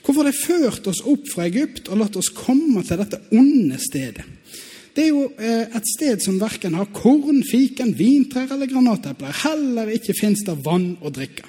Hvorfor 0.03 0.23
har 0.23 0.31
dere 0.31 0.41
ført 0.41 0.89
oss 0.91 1.03
opp 1.07 1.27
fra 1.31 1.45
Egypt 1.47 1.87
og 1.91 2.01
latt 2.01 2.17
oss 2.19 2.31
komme 2.35 2.83
til 2.87 2.99
dette 2.99 3.21
onde 3.35 3.79
stedet? 3.83 4.25
Det 4.95 5.05
er 5.05 5.11
jo 5.13 5.27
eh, 5.37 5.69
et 5.77 5.87
sted 5.87 6.19
som 6.23 6.39
verken 6.41 6.75
har 6.75 6.89
korn, 6.95 7.43
fiken, 7.47 7.93
vintrær 7.95 8.49
eller 8.55 8.67
granatepler. 8.67 9.35
Heller 9.45 9.91
ikke 9.93 10.15
fins 10.17 10.41
det 10.47 10.57
vann 10.65 10.95
å 10.99 11.11
drikke. 11.13 11.45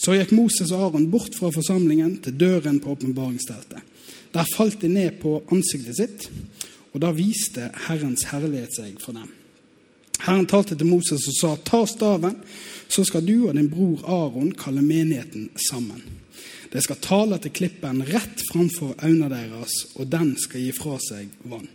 Så 0.00 0.14
gikk 0.16 0.32
Moses 0.32 0.70
og 0.72 0.86
Aron 0.86 1.10
bort 1.12 1.34
fra 1.36 1.50
forsamlingen 1.52 2.14
til 2.24 2.38
døren 2.40 2.78
på 2.80 2.94
åpenbaringsteltet. 2.94 3.89
Der 4.34 4.46
falt 4.56 4.80
de 4.80 4.88
ned 4.88 5.18
på 5.22 5.40
ansiktet 5.50 5.98
sitt, 5.98 6.30
og 6.94 7.02
da 7.02 7.10
viste 7.14 7.70
Herrens 7.86 8.28
herlighet 8.30 8.74
seg 8.76 8.98
for 9.02 9.16
dem. 9.16 9.28
Herren 10.20 10.46
talte 10.46 10.76
til 10.76 10.90
Moses 10.90 11.24
og 11.30 11.36
sa, 11.38 11.50
ta 11.64 11.84
staven, 11.88 12.36
så 12.90 13.04
skal 13.08 13.24
du 13.24 13.48
og 13.48 13.54
din 13.56 13.70
bror 13.72 14.02
Aron 14.04 14.52
kalle 14.58 14.82
menigheten 14.84 15.48
sammen. 15.70 16.02
De 16.70 16.82
skal 16.82 17.00
tale 17.02 17.38
til 17.42 17.54
klippen 17.56 18.04
rett 18.06 18.42
framfor 18.52 18.94
øynene 19.02 19.30
deres, 19.32 19.74
og 19.96 20.10
den 20.12 20.34
skal 20.38 20.62
gi 20.62 20.74
fra 20.76 20.98
seg 21.02 21.32
vann. 21.50 21.66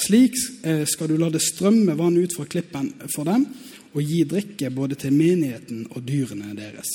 Slik 0.00 0.34
eh, 0.64 0.84
skal 0.90 1.10
du 1.10 1.18
la 1.18 1.28
det 1.30 1.42
strømme 1.44 1.96
vann 1.98 2.16
ut 2.18 2.34
fra 2.36 2.46
klippen 2.50 2.92
for 3.14 3.28
dem, 3.28 3.46
og 3.94 4.02
gi 4.02 4.24
drikke 4.26 4.72
både 4.74 4.98
til 4.98 5.14
menigheten 5.14 5.84
og 5.92 6.02
dyrene 6.06 6.54
deres. 6.58 6.90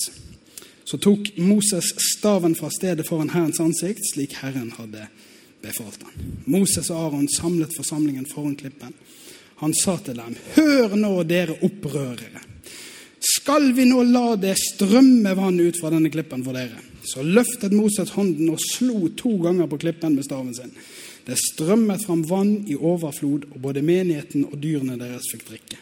Så 0.89 0.97
tok 0.97 1.37
Moses 1.37 1.91
staven 2.17 2.55
fra 2.57 2.69
stedet 2.73 3.05
foran 3.07 3.29
Herrens 3.29 3.59
ansikt, 3.61 4.01
slik 4.13 4.33
Herren 4.41 4.71
hadde 4.73 5.03
befalt 5.61 6.01
han. 6.01 6.31
Moses 6.49 6.89
og 6.89 7.03
Aron 7.03 7.27
samlet 7.29 7.75
forsamlingen 7.77 8.25
foran 8.25 8.55
klippen. 8.57 8.95
Han 9.61 9.75
sa 9.77 9.99
til 10.01 10.17
dem, 10.17 10.33
hør 10.55 10.95
nå, 10.97 11.11
dere 11.29 11.59
opprørere. 11.67 12.41
Skal 13.21 13.69
vi 13.77 13.85
nå 13.85 14.01
la 14.07 14.33
det 14.39 14.55
strømme 14.57 15.35
vann 15.37 15.59
ut 15.61 15.77
fra 15.77 15.91
denne 15.93 16.09
klippen 16.09 16.41
for 16.47 16.57
dere? 16.57 16.81
Så 17.05 17.21
løftet 17.21 17.75
Moses 17.75 18.15
hånden 18.15 18.49
og 18.49 18.63
slo 18.63 19.11
to 19.19 19.35
ganger 19.45 19.69
på 19.69 19.77
klippen 19.85 20.17
med 20.17 20.25
staven 20.25 20.55
sin. 20.57 20.73
Det 21.27 21.37
strømmet 21.37 22.01
fram 22.07 22.25
vann 22.25 22.63
i 22.65 22.73
overflod, 22.73 23.45
og 23.53 23.61
både 23.61 23.85
menigheten 23.85 24.49
og 24.49 24.57
dyrene 24.57 24.97
deres 24.97 25.29
fikk 25.35 25.45
drikke. 25.51 25.77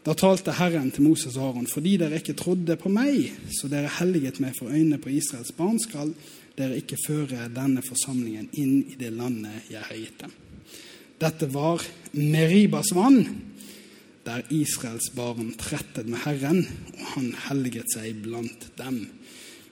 Da 0.00 0.14
talte 0.16 0.54
Herren 0.56 0.88
til 0.94 1.04
Moses 1.04 1.36
og 1.36 1.50
Aron, 1.50 1.66
fordi 1.68 1.98
dere 2.00 2.22
ikke 2.22 2.36
trodde 2.38 2.76
på 2.80 2.88
meg, 2.92 3.34
så 3.52 3.68
dere 3.68 3.90
helliget 3.98 4.38
meg 4.40 4.54
for 4.56 4.72
øynene 4.72 4.96
på 5.00 5.12
Israels 5.12 5.52
barn, 5.52 5.76
skal 5.82 6.14
dere 6.56 6.78
ikke 6.80 6.96
føre 7.04 7.50
denne 7.52 7.82
forsamlingen 7.84 8.48
inn 8.56 8.78
i 8.88 8.96
det 9.00 9.12
landet 9.12 9.68
jeg 9.68 9.84
har 9.84 9.98
gitt 9.98 10.22
dem. 10.24 10.32
Dette 11.20 11.50
var 11.52 11.84
Meribas 12.16 12.94
vann, 12.96 13.26
der 14.24 14.46
Israels 14.48 15.10
barn 15.16 15.52
trettet 15.60 16.08
med 16.08 16.22
Herren, 16.24 16.62
og 16.96 17.04
han 17.14 17.34
helliget 17.48 17.92
seg 17.92 18.22
blant 18.24 18.70
dem. 18.80 19.02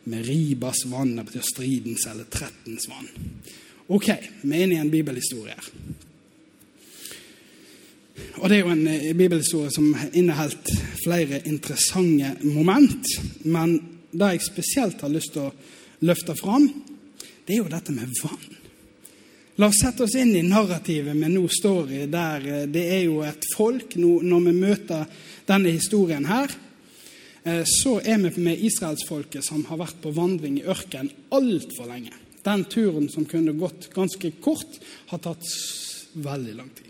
Meribas 0.08 0.84
vann 0.92 1.14
det 1.16 1.24
betyr 1.28 1.48
stridens 1.48 2.04
eller 2.08 2.28
trettens 2.32 2.84
vann. 2.90 3.08
Ok, 3.88 4.12
vi 4.42 4.52
er 4.52 4.66
inne 4.66 4.76
i 4.76 4.82
en 4.82 4.92
bibelhistorie 4.92 5.56
her. 5.56 5.72
Og 8.38 8.48
Det 8.48 8.56
er 8.56 8.62
jo 8.62 8.74
en 8.74 8.86
eh, 8.86 9.14
bibelhistorie 9.16 9.72
som 9.74 9.90
inneholdt 10.12 10.70
flere 11.02 11.42
interessante 11.46 12.36
moment. 12.44 13.08
Men 13.44 13.78
det 14.12 14.32
jeg 14.34 14.46
spesielt 14.46 15.02
har 15.02 15.12
lyst 15.12 15.34
til 15.34 15.48
å 15.48 15.54
løfte 16.06 16.36
fram, 16.38 16.68
det 17.46 17.56
er 17.56 17.62
jo 17.62 17.72
dette 17.72 17.94
med 17.94 18.12
vann. 18.22 18.58
La 19.58 19.66
oss 19.72 19.80
sette 19.82 20.04
oss 20.04 20.14
inn 20.14 20.36
i 20.38 20.44
narrativet 20.46 21.16
vi 21.18 21.28
nå 21.32 21.42
står 21.50 21.90
i, 21.90 22.04
der 22.10 22.46
eh, 22.46 22.66
det 22.70 22.84
er 22.94 23.02
jo 23.08 23.22
et 23.26 23.48
folk 23.56 23.96
Når 23.98 24.44
vi 24.46 24.54
møter 24.54 25.24
denne 25.48 25.72
historien 25.74 26.28
her, 26.28 26.52
eh, 27.42 27.64
så 27.66 27.98
er 27.98 28.22
vi 28.22 28.44
med 28.44 28.62
israelsfolket 28.68 29.44
som 29.44 29.64
har 29.66 29.80
vært 29.82 29.98
på 30.04 30.14
vandring 30.14 30.60
i 30.60 30.66
ørkenen 30.68 31.10
altfor 31.34 31.90
lenge. 31.90 32.14
Den 32.44 32.64
turen 32.70 33.08
som 33.10 33.26
kunne 33.26 33.56
gått 33.58 33.90
ganske 33.94 34.30
kort, 34.40 34.78
har 35.10 35.18
tatt 35.24 35.50
veldig 36.14 36.54
lang 36.54 36.70
tid. 36.76 36.86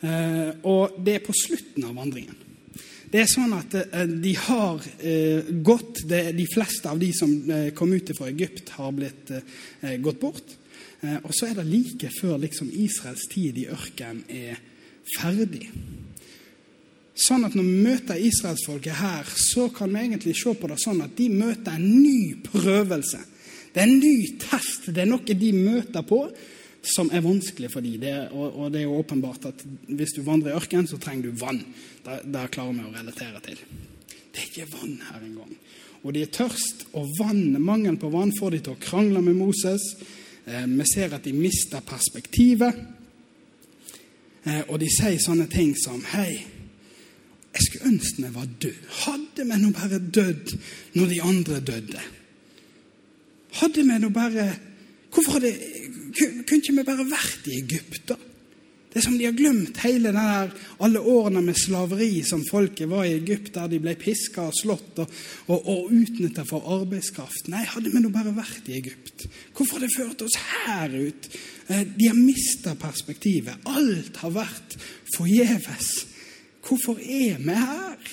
Eh, 0.00 0.50
og 0.70 1.00
det 1.02 1.18
er 1.18 1.26
på 1.26 1.34
slutten 1.34 1.88
av 1.88 1.96
vandringen. 1.98 2.46
Det 3.08 3.22
er 3.22 3.30
sånn 3.30 3.54
at 3.56 3.74
eh, 3.80 4.06
de 4.06 4.34
har 4.36 4.84
eh, 5.00 5.48
gått 5.64 6.04
De 6.06 6.46
fleste 6.52 6.90
av 6.90 7.00
de 7.00 7.08
som 7.16 7.32
kom 7.74 7.92
ut 7.92 8.12
fra 8.16 8.28
Egypt, 8.30 8.74
har 8.76 8.92
blitt 8.94 9.32
gått 10.04 10.20
bort. 10.20 10.56
Og 11.22 11.30
så 11.34 11.46
er 11.46 11.58
det 11.58 11.68
like 11.68 12.10
før 12.10 12.40
liksom 12.42 12.70
Israels 12.74 13.28
tid 13.30 13.58
i 13.60 13.68
ørkenen 13.70 14.24
er 14.34 14.58
ferdig. 15.14 15.68
Sånn 17.18 17.46
at 17.46 17.54
når 17.54 17.66
vi 17.66 17.84
møter 17.86 18.20
israelsfolket 18.22 18.98
her, 18.98 19.30
så 19.30 19.68
kan 19.74 19.90
vi 19.90 20.04
egentlig 20.04 20.34
se 20.38 20.54
på 20.54 20.70
det 20.70 20.78
sånn 20.82 21.02
at 21.06 21.14
de 21.18 21.28
møter 21.30 21.74
en 21.74 21.86
ny 22.02 22.38
prøvelse. 22.44 23.20
Det 23.74 23.82
er 23.82 23.88
en 23.88 23.98
ny 23.98 24.16
test. 24.42 24.90
Det 24.90 25.02
er 25.02 25.10
noe 25.10 25.38
de 25.42 25.52
møter 25.54 26.06
på 26.06 26.24
som 26.88 27.10
er 27.12 27.24
vanskelig 27.24 27.70
for 27.72 27.84
dem. 27.84 28.04
Og, 28.32 28.46
og, 28.52 28.72
det 28.72 28.82
er 28.82 28.86
jo 28.88 28.98
åpenbart 29.00 29.48
at 29.50 29.64
hvis 29.88 30.14
du 30.16 30.22
vandrer 30.26 30.52
i 30.52 30.58
ørkenen, 30.58 30.88
så 30.88 30.98
trenger 31.00 31.28
du 31.28 31.40
vann. 31.40 31.60
Det, 32.04 32.46
klarer 32.54 32.76
vi 32.76 32.86
å 32.86 32.94
relatere 32.94 33.42
til. 33.44 33.62
Det 34.08 34.42
er 34.42 34.48
ikke 34.48 34.70
vann 34.76 34.96
her 35.10 35.24
engang. 35.24 35.56
Og 36.04 36.14
de 36.14 36.22
er 36.22 36.32
tørst, 36.32 36.86
og 36.96 37.08
vann, 37.18 37.58
mangelen 37.58 37.98
på 38.00 38.10
vann 38.12 38.32
får 38.36 38.54
de 38.54 38.62
til 38.64 38.76
å 38.76 38.82
krangle 38.82 39.22
med 39.24 39.36
Moses. 39.40 39.82
Eh, 40.46 40.66
vi 40.66 40.86
ser 40.88 41.16
at 41.16 41.26
de 41.26 41.34
mister 41.34 41.82
perspektivet. 41.84 42.78
Eh, 44.44 44.62
og 44.68 44.78
de 44.80 44.88
sier 44.92 45.18
sånne 45.20 45.48
ting 45.50 45.74
som 45.76 45.98
Hei, 46.14 46.38
jeg 47.58 47.64
skulle 47.64 47.90
ønske 47.90 48.22
vi 48.22 48.30
var 48.36 48.46
død. 48.62 48.78
Hadde 49.02 49.48
vi 49.48 49.58
nå 49.58 49.72
bare 49.74 49.98
dødd 49.98 50.54
når 50.94 51.12
de 51.12 51.20
andre 51.26 51.60
døde? 51.72 52.06
Hadde 53.58 53.84
vi 53.84 53.98
nå 53.98 54.10
bare 54.14 54.48
Hvorfor 55.08 55.38
hadde 55.38 55.50
kunne 56.14 56.60
ikke 56.60 56.74
vi 56.78 56.86
bare 56.86 57.06
vært 57.08 57.48
i 57.50 57.60
Egypt, 57.60 58.02
da? 58.12 58.18
Det 58.88 59.02
er 59.02 59.04
som 59.04 59.18
de 59.20 59.26
har 59.28 59.34
glemt 59.36 59.76
hele 59.84 60.10
der, 60.16 60.52
alle 60.80 61.00
årene 61.04 61.42
med 61.44 61.58
slaveri 61.60 62.22
som 62.24 62.40
folket 62.48 62.88
var 62.88 63.04
i 63.04 63.18
Egypt, 63.18 63.52
der 63.54 63.68
de 63.68 63.80
ble 63.84 63.92
piska 64.00 64.46
og 64.48 64.56
slått 64.56 65.02
og, 65.04 65.12
og, 65.52 65.68
og 65.68 65.92
utnytta 65.92 66.46
for 66.48 66.64
arbeidskraft. 66.78 67.50
Nei, 67.52 67.66
hadde 67.68 67.92
vi 67.92 68.00
nå 68.00 68.10
bare 68.14 68.32
vært 68.34 68.70
i 68.72 68.78
Egypt? 68.80 69.28
Hvorfor 69.52 69.76
har 69.76 69.84
det 69.84 69.92
ført 69.92 70.24
oss 70.24 70.38
her 70.40 70.96
ut? 70.96 71.30
Eh, 71.68 71.84
de 71.84 72.08
har 72.08 72.16
mista 72.16 72.72
perspektivet. 72.80 73.60
Alt 73.68 74.22
har 74.24 74.34
vært 74.34 74.78
forgjeves. 75.18 75.92
Hvorfor 76.64 76.96
er 76.98 77.38
vi 77.44 77.60
her? 77.60 78.12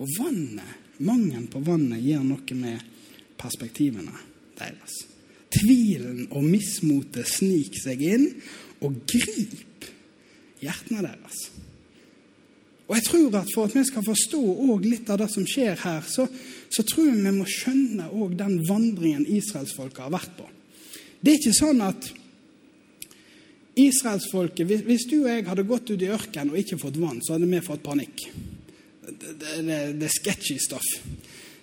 Og 0.00 0.16
vannet, 0.16 0.96
mangelen 1.02 1.50
på 1.50 1.60
vannet, 1.66 2.00
gjør 2.06 2.22
noe 2.30 2.60
med 2.62 2.90
perspektivene 3.40 4.14
deres. 4.56 5.09
Tvilen 5.50 6.28
og 6.30 6.44
mismotet 6.46 7.26
sniker 7.26 7.82
seg 7.82 8.04
inn 8.06 8.28
og 8.86 9.02
griper 9.08 9.90
hjertene 10.60 11.02
deres. 11.08 11.48
Og 12.90 12.96
jeg 12.98 13.06
tror 13.06 13.36
at 13.38 13.50
For 13.54 13.68
at 13.68 13.74
vi 13.76 13.84
skal 13.86 14.06
forstå 14.06 14.42
litt 14.82 15.10
av 15.10 15.20
det 15.22 15.28
som 15.30 15.46
skjer 15.46 15.78
her, 15.78 16.06
så, 16.06 16.26
så 16.70 16.82
tror 16.82 17.06
jeg 17.06 17.22
vi 17.22 17.34
må 17.36 17.46
skjønne 17.46 18.08
den 18.38 18.56
vandringen 18.66 19.26
israelsfolket 19.26 20.02
har 20.06 20.14
vært 20.14 20.32
på. 20.38 20.48
Det 21.20 21.32
er 21.32 21.38
ikke 21.38 21.54
sånn 21.54 21.84
at 21.84 22.08
israelsfolket 23.78 24.66
hvis, 24.66 24.82
hvis 24.86 25.06
du 25.06 25.20
og 25.20 25.30
jeg 25.30 25.46
hadde 25.46 25.68
gått 25.68 25.92
ut 25.92 26.02
i 26.02 26.10
ørkenen 26.10 26.50
og 26.54 26.58
ikke 26.60 26.80
fått 26.80 26.98
vann, 26.98 27.20
så 27.22 27.36
hadde 27.36 27.50
vi 27.50 27.62
fått 27.62 27.84
panikk. 27.84 28.24
Det, 29.06 29.36
det, 29.38 29.78
det 30.00 30.08
er 30.08 30.14
sketchy 30.14 30.58
stuff. 30.58 30.86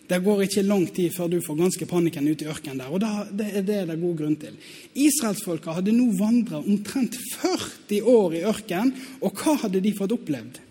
Det 0.07 0.21
går 0.23 0.45
ikke 0.45 0.63
lang 0.63 0.85
tid 0.95 1.11
før 1.11 1.31
du 1.31 1.41
får 1.43 1.57
ganske 1.59 1.87
panikken 1.89 2.29
ute 2.29 2.45
i 2.45 2.51
ørkenen 2.51 2.79
der. 2.79 2.93
Og 2.93 3.01
det, 3.03 3.47
er 3.47 3.65
det 3.65 3.81
det 3.89 3.97
god 3.99 4.15
grunn 4.21 4.37
til. 4.39 4.55
Israelsfolka 4.95 5.75
hadde 5.75 5.95
nå 5.95 6.13
vandra 6.15 6.61
omtrent 6.61 7.17
40 7.41 8.07
år 8.07 8.37
i 8.39 8.45
ørkenen, 8.47 8.93
og 9.19 9.35
hva 9.41 9.57
hadde 9.65 9.83
de 9.83 9.91
fått 9.97 10.15
opplevd? 10.15 10.61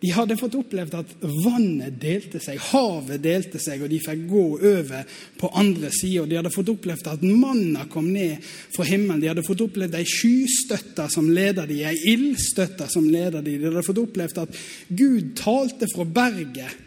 De 0.00 0.08
hadde 0.16 0.36
fått 0.40 0.54
opplevd 0.56 0.94
at 0.96 1.10
vannet 1.44 1.98
delte 2.00 2.40
seg, 2.40 2.56
havet 2.70 3.20
delte 3.20 3.60
seg, 3.60 3.82
og 3.84 3.90
de 3.92 3.98
fikk 4.00 4.22
gå 4.30 4.44
over 4.56 5.18
på 5.36 5.50
andre 5.60 5.90
sida. 5.92 6.24
De 6.24 6.38
hadde 6.38 6.52
fått 6.54 6.70
opplevd 6.72 7.10
at 7.10 7.24
manna 7.26 7.84
kom 7.90 8.08
ned 8.14 8.38
fra 8.72 8.86
himmelen. 8.88 9.20
De 9.20 9.28
hadde 9.28 9.44
fått 9.44 9.66
opplevd 9.66 9.98
ei 9.98 10.06
skystøtte 10.08 11.04
som 11.12 11.28
leda 11.28 11.66
de, 11.68 11.82
ei 11.84 12.14
ildstøtte 12.14 12.88
som 12.88 13.10
leda 13.12 13.42
de. 13.44 13.58
De 13.58 13.68
hadde 13.68 13.84
fått 13.84 14.00
opplevd 14.00 14.40
at 14.46 14.62
Gud 14.88 15.34
talte 15.42 15.90
fra 15.92 16.08
berget 16.08 16.86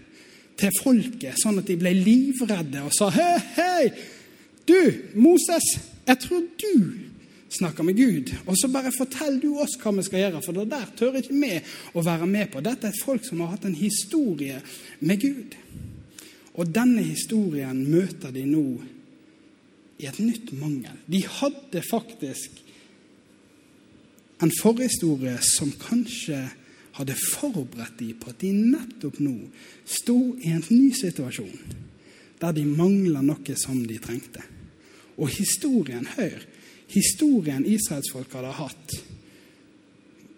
til 0.60 0.74
folket, 0.82 1.40
sånn 1.42 1.62
at 1.62 1.70
de 1.70 1.78
ble 1.80 1.94
livredde 1.98 2.84
og 2.86 2.94
sa 2.96 3.10
hei, 3.14 3.38
hei, 3.58 3.88
du, 4.68 4.80
Moses, 5.20 5.66
jeg 6.08 6.20
tror 6.24 6.46
du 6.60 6.76
snakker 7.54 7.86
med 7.86 7.98
Gud. 7.98 8.32
Og 8.48 8.58
så 8.58 8.70
bare 8.72 8.94
fortell 8.96 9.38
du 9.42 9.52
oss 9.62 9.76
hva 9.82 9.94
vi 9.98 10.06
skal 10.06 10.24
gjøre, 10.24 10.42
for 10.46 10.58
det 10.58 10.70
der 10.72 10.94
tør 10.98 11.20
ikke 11.20 11.36
vi 11.38 11.52
å 11.94 12.06
være 12.06 12.30
med 12.30 12.50
på. 12.54 12.64
Dette 12.66 12.90
er 12.90 13.04
folk 13.04 13.26
som 13.28 13.44
har 13.44 13.54
hatt 13.56 13.68
en 13.70 13.78
historie 13.78 14.62
med 15.04 15.22
Gud. 15.22 15.58
Og 16.54 16.70
denne 16.74 17.04
historien 17.06 17.80
møter 17.90 18.34
de 18.34 18.46
nå 18.48 18.66
i 20.02 20.10
et 20.10 20.20
nytt 20.22 20.52
mangel. 20.60 20.98
De 21.10 21.24
hadde 21.40 21.84
faktisk 21.86 22.62
en 24.44 24.52
forhistorie 24.60 25.38
som 25.46 25.72
kanskje 25.82 26.42
hadde 26.98 27.16
forberedt 27.18 27.98
dem 28.00 28.20
på 28.22 28.30
at 28.30 28.42
de 28.44 28.52
nettopp 28.54 29.20
nå 29.24 29.36
sto 29.86 30.18
i 30.42 30.54
en 30.54 30.66
ny 30.70 30.92
situasjon 30.96 31.82
der 32.44 32.54
de 32.58 32.66
mangla 32.68 33.22
noe 33.24 33.56
som 33.56 33.80
de 33.88 33.98
trengte. 34.04 34.42
Og 35.16 35.30
historien, 35.32 36.06
hør, 36.18 36.42
historien 36.92 37.64
israelsfolk 37.66 38.34
hadde 38.36 38.56
hatt, 38.58 38.96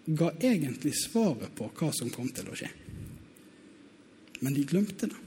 ga 0.06 0.30
egentlig 0.38 0.92
svaret 1.00 1.50
på 1.58 1.66
hva 1.74 1.90
som 1.96 2.12
kom 2.14 2.28
til 2.30 2.52
å 2.52 2.58
skje. 2.58 2.70
Men 4.44 4.54
de 4.54 4.62
glemte 4.68 5.08
det. 5.10 5.18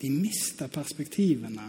De 0.00 0.10
mista 0.10 0.66
perspektivene. 0.72 1.68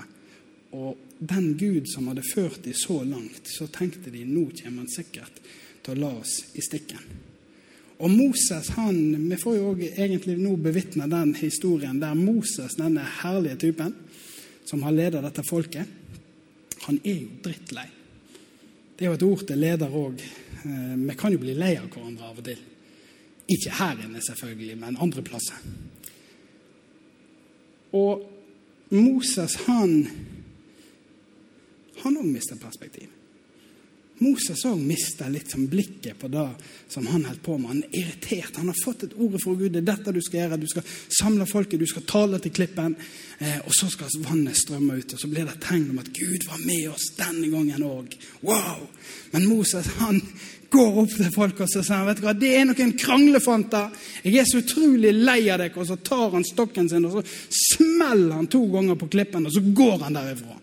Og 0.76 1.20
den 1.20 1.54
Gud 1.60 1.86
som 1.92 2.10
hadde 2.10 2.26
ført 2.26 2.64
dem 2.66 2.76
så 2.76 3.04
langt, 3.06 3.46
så 3.48 3.70
tenkte 3.70 4.10
de 4.12 4.26
nå 4.26 4.48
kommer 4.58 4.84
han 4.84 4.92
sikkert 4.92 5.40
til 5.86 5.94
å 5.94 6.02
la 6.02 6.12
oss 6.24 6.40
i 6.58 6.64
stikken. 6.66 7.06
Og 8.00 8.12
Moses 8.12 8.68
han, 8.76 9.30
Vi 9.30 9.38
får 9.40 9.56
jo 9.56 9.72
egentlig 9.80 10.38
nå 10.38 10.56
bevitne 10.60 11.08
den 11.08 11.36
historien 11.36 12.00
der 12.00 12.14
Moses, 12.14 12.76
denne 12.76 13.06
herlige 13.22 13.56
typen, 13.56 13.94
som 14.66 14.84
har 14.84 14.92
ledet 14.92 15.24
dette 15.24 15.44
folket, 15.48 15.88
han 16.86 17.00
er 17.04 17.22
jo 17.22 17.30
drittlei. 17.44 17.88
Det 18.96 19.06
er 19.06 19.10
jo 19.10 19.18
et 19.18 19.26
ord 19.26 19.44
til 19.48 19.60
leder 19.60 19.96
òg. 19.96 20.22
Eh, 20.22 20.94
vi 21.02 21.16
kan 21.18 21.34
jo 21.34 21.42
bli 21.42 21.56
lei 21.58 21.76
av 21.80 21.90
hverandre 21.90 22.30
av 22.30 22.40
og 22.40 22.46
til. 22.46 22.62
Ikke 23.52 23.74
her 23.78 24.00
inne, 24.04 24.22
selvfølgelig, 24.22 24.78
men 24.82 25.00
andre 25.02 25.24
plasser. 25.26 25.60
Og 27.96 28.24
Moses, 28.92 29.56
han 29.66 30.08
han 32.06 32.18
òg 32.22 32.28
mister 32.30 32.58
perspektiv. 32.62 33.10
Moses 34.24 34.62
òg 34.64 34.80
mista 34.80 35.28
litt 35.28 35.52
som 35.52 35.66
blikket 35.68 36.16
på 36.22 36.30
det 36.32 36.46
som 36.88 37.08
han 37.12 37.26
holdt 37.28 37.42
på 37.44 37.58
med. 37.58 37.68
Han 37.74 37.82
er 37.84 37.98
irritert. 38.00 38.56
Han 38.56 38.70
har 38.72 38.78
fått 38.80 39.04
et 39.04 39.16
ord 39.20 39.36
fra 39.44 39.56
Gud. 39.60 39.74
Det 39.74 39.82
er 39.82 39.90
dette 39.90 40.14
du 40.16 40.22
skal 40.24 40.40
gjøre. 40.40 40.60
Du 40.62 40.68
skal 40.72 40.86
samle 41.20 41.48
folket, 41.50 41.82
du 41.82 41.90
skal 41.90 42.06
tale 42.08 42.40
til 42.40 42.54
klippen. 42.56 42.96
Eh, 43.44 43.58
og 43.60 43.74
så 43.76 43.90
skal 43.92 44.14
vannet 44.24 44.56
strømme 44.56 45.02
ut. 45.02 45.16
Og 45.18 45.20
så 45.20 45.28
blir 45.32 45.44
det 45.44 45.58
et 45.58 45.66
tegn 45.68 45.90
om 45.92 46.00
at 46.00 46.12
Gud 46.16 46.48
var 46.48 46.62
med 46.64 46.86
oss 46.94 47.10
denne 47.18 47.50
gangen 47.52 47.84
òg. 47.84 48.16
Wow! 48.48 48.86
Men 49.34 49.50
Moses 49.50 49.90
han 50.00 50.22
går 50.72 51.02
opp 51.04 51.12
til 51.18 51.34
folk 51.36 51.60
og 51.64 51.70
så 51.72 51.84
sier 51.86 52.08
vet 52.08 52.20
du 52.20 52.26
hva, 52.26 52.34
det 52.40 52.52
er 52.56 52.66
noen 52.70 52.94
kranglefanter. 53.00 53.92
Jeg 54.24 54.40
er 54.42 54.48
så 54.48 54.62
utrolig 54.64 55.12
lei 55.16 55.42
av 55.50 55.60
dere. 55.60 55.76
Og 55.76 55.90
så 55.92 56.00
tar 56.00 56.38
han 56.38 56.48
stokken 56.48 56.88
sin 56.92 57.10
og 57.10 57.20
så 57.20 57.26
smeller 57.76 58.38
han 58.40 58.48
to 58.52 58.64
ganger 58.72 58.96
på 59.00 59.12
klippen, 59.12 59.48
og 59.48 59.52
så 59.52 59.64
går 59.76 60.08
han 60.08 60.16
derifra. 60.16 60.56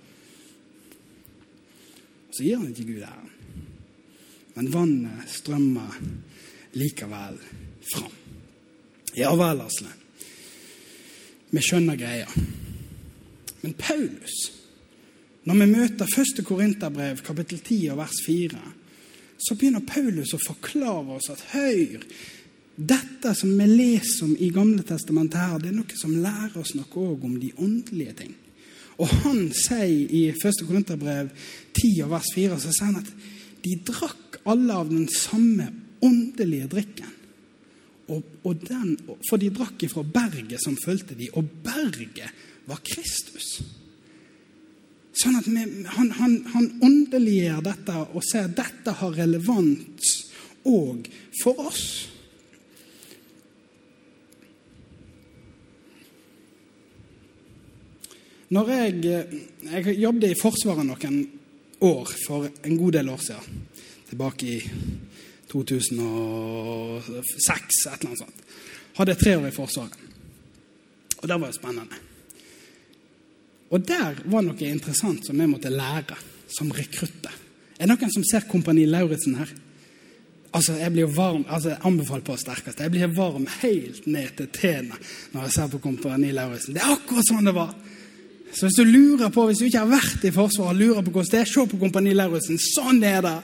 Så 2.32 2.47
gir 2.47 2.56
han 2.56 2.73
ikke 2.73 2.88
Gud 2.88 3.04
æren. 3.04 3.31
Men 4.54 4.73
vannet 4.73 5.30
strømmer 5.32 5.97
likevel 6.76 7.38
fram. 7.92 8.18
Ja 9.16 9.32
vel, 9.37 9.61
Asle. 9.64 9.92
Vi 11.52 11.61
skjønner 11.61 11.99
greia. 12.00 12.28
Men 13.62 13.75
Paulus, 13.78 14.37
når 15.44 15.59
vi 15.61 15.66
møter 15.73 16.14
første 16.14 16.44
Korinterbrev, 16.47 17.21
kapittel 17.25 17.61
10 17.61 17.80
og 17.92 18.00
vers 18.00 18.23
4, 18.26 18.62
så 19.42 19.56
begynner 19.59 19.85
Paulus 19.87 20.32
å 20.35 20.40
forklare 20.40 21.18
oss 21.18 21.28
at 21.32 21.42
høyr, 21.52 22.06
dette 22.73 23.35
som 23.37 23.52
vi 23.59 23.66
leser 23.68 24.25
om 24.25 24.32
i 24.32 24.49
Gamle 24.54 24.85
testamentet 24.87 25.42
her, 25.42 25.59
det 25.61 25.71
er 25.73 25.76
noe 25.76 25.99
som 25.99 26.14
lærer 26.16 26.56
oss 26.62 26.73
noe 26.78 26.88
òg 26.88 27.26
om 27.28 27.37
de 27.40 27.52
åndelige 27.61 28.16
ting. 28.23 28.32
Og 29.02 29.11
han 29.25 29.44
sier 29.56 30.09
i 30.14 30.25
1. 30.32 30.64
Korinterbrev 30.68 31.30
10 31.75 32.09
vers 32.11 32.32
4 32.35 32.59
så 32.62 32.73
sier 32.73 32.90
han 32.90 33.00
at 33.02 33.12
de 33.62 33.76
drakk 33.88 34.21
alle 34.49 34.76
av 34.82 34.90
den 34.90 35.08
samme 35.08 35.68
åndelige 36.02 36.70
drikken. 36.72 37.12
Og, 38.11 38.22
og 38.42 38.64
den, 38.66 38.96
for 39.28 39.40
de 39.40 39.52
drakk 39.54 39.84
ifra 39.87 40.02
berget 40.02 40.61
som 40.62 40.76
fulgte 40.82 41.16
de, 41.18 41.30
og 41.38 41.46
berget 41.64 42.32
var 42.68 42.82
Kristus. 42.84 43.61
Sånn 45.12 45.37
at 45.38 45.46
vi, 45.46 45.62
han, 45.92 46.11
han, 46.18 46.38
han 46.54 46.70
åndeliggjør 46.82 47.61
dette 47.66 47.99
og 48.11 48.25
sier 48.26 48.49
at 48.49 48.56
dette 48.58 48.94
har 48.99 49.18
relevans 49.18 50.14
òg 50.68 51.08
for 51.42 51.68
oss. 51.68 51.84
Når 58.52 58.68
jeg, 58.68 58.96
jeg 59.64 59.94
jobbet 60.02 60.34
i 60.34 60.37
Forsvaret 60.37 60.84
noen 60.84 61.22
år, 61.88 62.11
for 62.26 62.49
en 62.50 62.76
god 62.76 62.99
del 62.99 63.08
år 63.08 63.22
siden, 63.25 63.62
tilbake 64.12 64.47
i 64.47 64.71
2006, 65.52 67.87
et 67.87 67.92
eller 67.99 68.09
annet 68.09 68.23
sånt, 68.23 68.38
hadde 68.97 69.21
tre 69.21 69.33
år 69.40 69.49
i 69.49 69.57
Forsvaret. 69.57 69.99
Og 71.23 71.28
det 71.28 71.38
var 71.38 71.49
jo 71.49 71.57
spennende. 71.57 71.97
Og 73.73 73.78
der 73.88 74.11
var 74.28 74.42
noe 74.45 74.69
interessant 74.69 75.26
som 75.26 75.40
jeg 75.40 75.49
måtte 75.49 75.71
lære 75.73 76.16
som 76.52 76.73
rekrutter. 76.76 77.35
Er 77.78 77.88
det 77.88 77.95
noen 77.95 78.12
som 78.12 78.25
ser 78.26 78.50
Kompani 78.50 78.85
Lauritzen 78.87 79.38
her? 79.40 79.50
Altså, 80.52 80.76
Jeg 80.76 80.92
blir 80.92 81.09
varm, 81.09 81.45
altså 81.49 81.69
jeg 81.69 81.78
anbefaler 81.85 82.25
på 82.25 82.37
sterkeste. 82.37 82.83
Jeg 82.83 82.92
blir 82.92 83.14
varm 83.16 83.47
helt 83.62 84.07
ned 84.07 84.37
til 84.37 84.49
tærne 84.52 84.99
når 85.33 85.47
jeg 85.47 85.52
ser 85.52 85.71
på 85.73 85.78
Kompani 85.78 86.33
Lauritzen. 86.33 86.75
Det 86.75 86.83
er 86.83 86.92
akkurat 86.92 87.31
sånn 87.31 87.49
det 87.49 87.54
var. 87.57 87.73
Så 88.52 88.69
hvis 88.69 88.76
du 88.76 88.85
lurer 88.85 89.31
på, 89.33 89.47
hvis 89.49 89.62
du 89.62 89.64
ikke 89.64 89.87
har 89.87 89.88
vært 89.88 90.26
i 90.28 90.35
Forsvaret 90.35 90.75
og 90.75 90.81
lurer 90.83 91.07
på 91.07 91.14
hvordan 91.14 91.31
det 91.33 91.40
er, 91.40 91.49
se 91.49 91.64
på 91.71 91.81
Kompani 91.81 92.12
Lauritzen. 92.12 92.61
Sånn 92.61 93.00
er 93.09 93.23
det. 93.25 93.38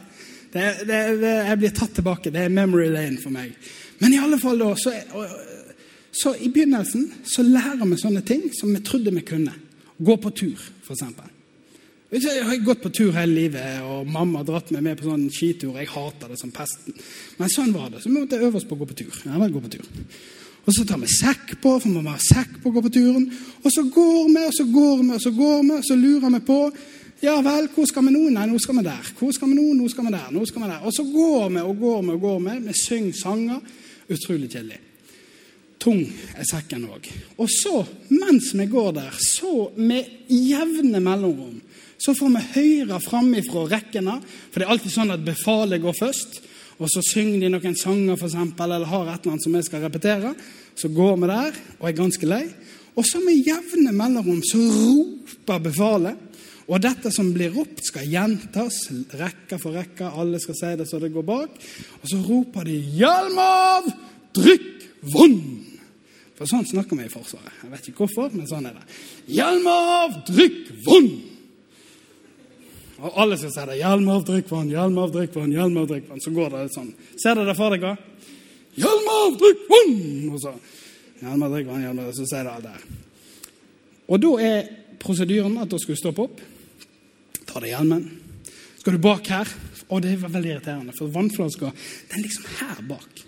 Det, 0.53 0.67
det, 0.89 0.99
det 1.21 1.35
jeg 1.51 1.61
blir 1.61 1.75
tatt 1.77 1.95
tilbake. 1.99 2.33
Det 2.35 2.45
er 2.47 2.53
memory 2.53 2.89
lane 2.93 3.21
for 3.21 3.35
meg. 3.35 3.55
Men 3.99 4.15
i 4.15 4.21
alle 4.23 4.39
fall 4.41 4.61
da, 4.61 4.71
så, 4.79 4.95
så 6.15 6.35
i 6.39 6.51
begynnelsen 6.53 7.09
så 7.27 7.45
lærer 7.47 7.85
vi 7.85 7.99
sånne 8.01 8.23
ting 8.27 8.47
som 8.57 8.73
vi 8.75 8.85
trodde 8.87 9.15
vi 9.15 9.25
kunne. 9.27 9.55
Gå 9.99 10.17
på 10.23 10.31
tur, 10.31 10.63
f.eks. 10.87 11.03
Jeg 12.09 12.45
har 12.47 12.61
gått 12.65 12.81
på 12.81 12.93
tur 12.95 13.13
hele 13.13 13.35
livet, 13.35 13.83
og 13.85 14.09
mamma 14.09 14.41
har 14.41 14.49
dratt 14.49 14.71
meg 14.73 14.87
med 14.87 15.01
på 15.01 15.11
sånn 15.11 15.27
skitur. 15.35 15.77
Jeg 15.77 15.91
hater 15.93 16.31
det 16.33 16.39
som 16.41 16.53
pesten. 16.55 16.97
Men 17.37 17.53
sånn 17.53 17.75
var 17.75 17.91
det. 17.93 18.01
Så 18.01 18.09
vi 18.09 18.17
måtte 18.17 18.39
øve 18.41 18.57
oss 18.57 18.65
på 18.65 18.79
å 18.79 18.81
gå 18.81 18.89
på 18.89 18.97
tur. 19.03 19.19
Ja, 19.27 19.37
gå 19.37 19.61
på 19.61 19.73
tur. 19.75 19.89
Og 20.69 20.75
så 20.77 20.85
tar 20.89 21.01
vi 21.01 21.09
sekk 21.09 21.59
på, 21.61 21.75
for 21.81 21.89
vi 21.89 22.01
må 22.01 22.13
ha 22.13 22.21
sekk 22.21 22.59
på 22.63 22.71
å 22.71 22.77
gå 22.77 22.85
på 22.85 22.95
turen. 22.97 23.27
Og 23.61 23.73
så 23.73 23.85
går 23.93 24.25
vi, 24.33 24.47
og 24.47 24.57
så 24.57 24.67
går 24.73 24.97
vi, 25.03 25.11
og 25.17 25.23
så 25.25 25.33
går 25.37 25.61
vi, 25.63 25.77
og 25.77 25.87
så 25.89 25.99
lurer 26.01 26.35
vi 26.35 26.41
på 26.49 26.59
Ja 27.21 27.35
vel, 27.43 27.67
hvor 27.75 27.87
skal 27.91 28.05
vi 28.07 28.15
nå? 28.15 28.29
Nei, 28.31 28.47
nå 28.47 28.59
skal 28.63 28.79
vi 28.79 28.85
der. 28.87 29.13
Hvor 29.19 29.33
skal 29.35 29.51
vi 29.51 29.57
nå? 29.59 29.73
Nå 29.75 29.89
skal 29.91 30.07
vi 30.07 30.13
der. 30.15 30.29
nå 30.31 30.45
skal 30.47 30.63
vi 30.63 30.69
der. 30.71 30.85
Og 30.87 30.95
så 30.95 31.05
går 31.05 31.49
vi 31.55 31.63
og 31.65 31.81
går 31.81 32.03
vi 32.03 32.13
og 32.15 32.21
går 32.27 32.39
vi. 32.45 32.59
Vi 32.69 32.75
synger 32.79 33.17
sanger. 33.23 33.73
Utrolig 34.09 34.51
kjedelig. 34.53 34.79
Tung 35.79 36.03
er 36.35 36.47
sekken 36.47 36.89
òg. 36.91 37.07
Og 37.39 37.51
så, 37.51 37.85
mens 38.11 38.53
vi 38.55 38.67
går 38.67 38.93
der, 38.97 39.19
så 39.23 39.71
med 39.77 40.31
jevne 40.31 41.01
mellomrom, 41.01 41.61
så 41.99 42.15
får 42.15 42.35
vi 42.35 42.45
høre 42.55 43.01
framifrå 43.03 43.67
rekkene. 43.71 44.19
For 44.51 44.61
det 44.61 44.67
er 44.67 44.75
alltid 44.75 44.95
sånn 44.95 45.15
at 45.15 45.27
befalet 45.27 45.83
går 45.83 45.99
først 45.99 46.41
og 46.79 46.87
så 46.93 47.03
synger 47.03 47.43
de 47.43 47.51
noen 47.51 47.75
sanger 47.79 48.19
for 48.19 48.29
eksempel, 48.29 48.71
eller 48.71 48.87
har 48.87 49.09
et 49.11 49.25
eller 49.25 49.35
annet 49.35 49.45
som 49.45 49.55
vi 49.57 49.63
skal 49.67 49.83
repetere. 49.83 50.31
Så 50.79 50.91
går 50.95 51.17
vi 51.19 51.31
der 51.31 51.57
og 51.81 51.89
er 51.89 51.97
ganske 51.99 52.29
lei. 52.29 52.45
Og 52.95 53.07
så 53.07 53.19
med 53.23 53.43
jevne 53.47 53.95
mellomrom 53.95 54.39
så 54.47 54.61
roper 54.63 55.65
befalet. 55.65 56.28
Og 56.69 56.83
dette 56.85 57.11
som 57.15 57.31
blir 57.33 57.55
ropt, 57.55 57.81
skal 57.87 58.09
gjentas 58.09 58.83
rekke 59.17 59.57
for 59.61 59.77
rekke. 59.79 60.11
Alle 60.21 60.41
skal 60.43 60.57
si 60.59 60.75
det 60.77 60.89
så 60.89 61.01
det 61.01 61.15
går 61.15 61.25
bak. 61.25 61.57
Og 62.03 62.11
så 62.11 62.21
roper 62.21 62.65
de 62.65 62.77
'Hjelm 62.77 63.41
Drikk 64.37 64.85
vann!' 65.15 65.65
For 66.37 66.47
sånn 66.47 66.67
snakker 66.69 66.97
vi 66.97 67.05
i 67.05 67.09
Forsvaret. 67.09 67.53
Jeg 67.63 67.71
vet 67.71 67.89
ikke 67.89 68.05
hvorfor, 68.05 68.31
men 68.37 68.47
sånn 68.47 68.67
er 68.67 68.77
det. 68.77 68.85
'Hjelm 69.33 69.65
Drikk 70.29 70.85
vann!' 70.85 71.39
Og 72.99 73.13
alle 73.17 73.37
skal 73.39 73.51
si 73.51 73.67
det. 73.67 73.79
'Hjelm 73.79 74.09
av, 74.09 74.25
drikk 74.25 74.51
vann, 74.51 74.71
hjelm 74.71 74.99
av, 74.99 75.13
drikk 75.13 75.35
vann', 75.35 75.53
hjelm 75.53 75.77
av, 75.77 75.87
drikk 75.87 76.09
vann. 76.11 76.21
Så 76.21 76.31
går 76.35 76.51
det 76.51 76.73
sånn. 76.75 76.95
Ser 77.17 77.35
dere 77.35 77.47
det 77.47 77.57
for 77.57 77.71
dere? 77.71 77.97
'Hjelm 78.77 79.09
av, 79.15 79.39
drikk 79.39 79.61
vann!' 79.71 80.31
Og 80.35 80.41
så 80.43 80.55
hjelm 81.23 81.43
av, 81.43 81.53
drikk 81.53 81.67
vann, 81.67 81.83
hjelm 81.83 81.99
av, 81.99 82.13
så 82.13 82.27
sier 82.27 82.45
det 82.45 82.63
der. 82.63 82.83
Og 84.09 84.21
da 84.21 84.33
er 84.43 84.69
prosedyren 84.99 85.59
at 85.63 85.71
da 85.71 85.79
skal 85.79 85.97
stoppe 85.97 86.23
opp, 86.27 86.41
ta 87.49 87.63
deg 87.65 87.73
hjelmen. 87.73 88.05
Skal 88.79 88.95
du 88.95 89.03
bak 89.03 89.27
her 89.33 89.49
Og 89.89 90.03
det 90.05 90.13
er 90.13 90.29
veldig 90.29 90.51
irriterende, 90.53 90.93
for 90.97 91.09
vannflaska 91.13 91.71
den 91.73 92.19
er 92.19 92.25
liksom 92.27 92.45
her 92.59 92.83
bak. 92.91 93.23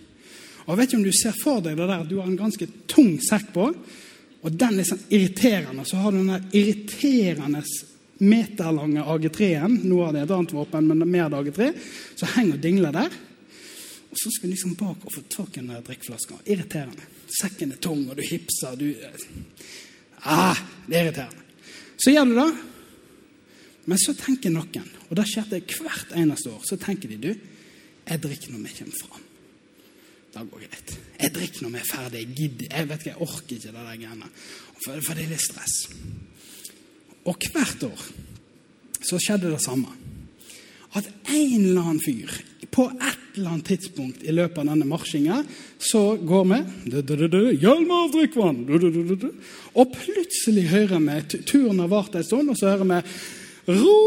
Og 0.66 0.68
Jeg 0.68 0.78
vet 0.78 0.90
ikke 0.90 0.98
om 0.98 1.06
du 1.06 1.16
ser 1.16 1.38
for 1.40 1.62
deg 1.64 1.78
det 1.78 1.87
der, 1.88 2.04
du 2.04 2.18
har 2.20 2.28
en 2.28 2.37
ganske 2.37 2.66
tung 2.87 3.14
sekk 3.24 3.48
på, 3.54 3.70
og 4.40 4.59
den 4.61 4.80
er 4.80 4.88
sånn 4.88 5.00
irriterende. 5.09 5.87
Så 5.88 5.96
har 6.00 6.12
du 6.12 6.20
den 6.20 6.35
der 6.35 6.44
irriterende 6.61 7.62
meterlange 8.20 9.02
AG3-en. 9.02 9.80
Nå 9.88 9.98
har 10.04 10.14
de 10.14 10.22
et 10.22 10.37
annet 10.37 10.54
våpen, 10.54 10.88
men 10.88 11.11
mer 11.11 11.33
AG3. 11.40 11.72
Så 12.16 12.28
henger 12.37 12.56
og 12.56 12.62
dingler 12.64 12.96
der. 12.96 13.18
Og 14.11 14.18
så 14.18 14.33
skal 14.35 14.50
du 14.50 14.54
liksom 14.54 14.76
bak 14.80 15.04
og 15.06 15.14
få 15.14 15.22
tak 15.33 15.56
i 15.56 15.61
den 15.62 15.85
drikkeflaska. 15.87 16.40
Irriterende. 16.44 17.09
Sekken 17.40 17.72
er 17.72 17.80
tung, 17.83 18.02
og 18.09 18.18
du 18.18 18.24
hipser. 18.26 18.76
Du 18.76 18.88
ah, 20.24 20.59
Det 20.87 20.96
er 20.98 21.09
irriterende. 21.09 21.46
Så 22.00 22.12
gjør 22.12 22.28
du 22.28 22.37
det. 22.40 22.50
Men 23.88 23.98
så 24.00 24.14
tenker 24.16 24.52
noen, 24.52 24.88
og 25.08 25.16
det 25.16 25.26
skjer 25.30 25.48
det 25.50 25.62
hvert 25.72 26.12
eneste 26.18 26.52
år, 26.52 26.62
så 26.68 26.78
tenker 26.80 27.10
de 27.10 27.20
du, 27.20 27.30
jeg 28.10 28.22
drikker 28.22 28.52
når 28.52 28.64
vi 28.66 28.76
kommer 28.80 28.98
fram. 29.04 29.26
Det 30.30 30.42
går 30.46 30.62
greit. 30.62 30.92
Jeg 31.18 31.32
drikker 31.34 31.64
når 31.64 31.72
vi 31.74 31.80
er 31.80 31.88
ferdig. 31.88 32.20
Jeg 32.20 32.34
gidder. 32.38 32.66
Jeg 32.70 32.88
vet 32.88 33.00
ikke, 33.00 33.10
jeg 33.10 33.22
orker 33.26 33.54
ikke 33.56 33.64
det 33.64 33.72
der 33.74 33.88
greiene. 33.88 34.28
For, 34.84 35.00
for 35.02 35.18
det 35.18 35.24
er 35.24 35.32
litt 35.32 35.42
stress. 35.42 35.76
Og 37.26 37.48
hvert 37.50 37.82
år 37.88 38.04
så 39.00 39.18
skjedde 39.18 39.50
det 39.50 39.62
samme. 39.64 39.90
At 40.94 41.06
en 41.30 41.64
eller 41.64 41.82
annen 41.82 42.02
fyr 42.02 42.30
på 42.70 42.86
et 42.90 43.36
eller 43.36 43.54
annet 43.54 43.68
tidspunkt 43.72 44.22
i 44.26 44.34
løpet 44.34 44.58
av 44.62 44.70
denne 44.70 44.86
marsjinga 44.86 45.40
så 45.82 46.02
går 46.18 46.46
vi 46.50 46.58
Hjelm 47.62 47.90
av, 47.94 48.10
drikk 48.14 48.38
vann! 48.38 48.64
Og 49.74 49.94
plutselig 49.94 50.66
hører 50.70 51.02
vi 51.02 51.42
Turen 51.46 51.82
har 51.82 51.90
vart 51.90 52.18
en 52.18 52.26
stund, 52.26 52.50
og 52.50 52.58
så 52.58 52.72
hører 52.72 52.90
vi 52.90 53.00
Ro 53.70 54.00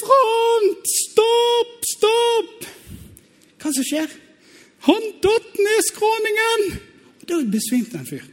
front! 0.00 0.86
Stopp! 0.86 1.74
Stopp! 1.96 2.68
Hva 3.60 3.72
som 3.72 3.86
skjer? 3.86 4.14
Han 4.86 5.10
datt 5.24 5.60
ned 5.60 5.84
skråningen! 5.90 6.64
Da 7.26 7.40
besvimte 7.50 8.00
en 8.00 8.08
fyr. 8.08 8.24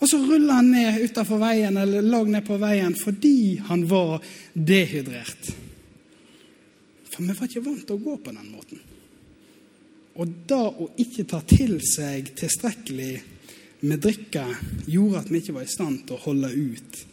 Og 0.00 0.08
så 0.08 0.20
rulla 0.20 0.60
han 0.60 0.70
ned 0.72 1.02
utafor 1.04 1.40
veien 1.40 1.76
eller 1.76 2.04
lag 2.04 2.28
ned 2.28 2.44
på 2.46 2.56
veien 2.60 2.94
fordi 2.96 3.60
han 3.68 3.84
var 3.88 4.20
dehydrert. 4.54 5.50
For 7.10 7.24
vi 7.24 7.34
var 7.34 7.50
ikke 7.50 7.64
vant 7.64 7.84
til 7.88 7.98
å 7.98 8.04
gå 8.04 8.16
på 8.24 8.32
den 8.36 8.48
måten. 8.52 8.80
Og 10.20 10.38
da 10.48 10.62
å 10.68 10.90
ikke 11.00 11.26
ta 11.28 11.42
til 11.48 11.78
seg 11.84 12.32
tilstrekkelig 12.38 13.12
med 13.88 14.00
drikke 14.04 14.44
gjorde 14.90 15.24
at 15.24 15.32
vi 15.32 15.40
ikke 15.40 15.56
var 15.56 15.68
i 15.68 15.72
stand 15.72 16.04
til 16.06 16.16
å 16.16 16.24
holde 16.24 16.52
ut 16.52 17.04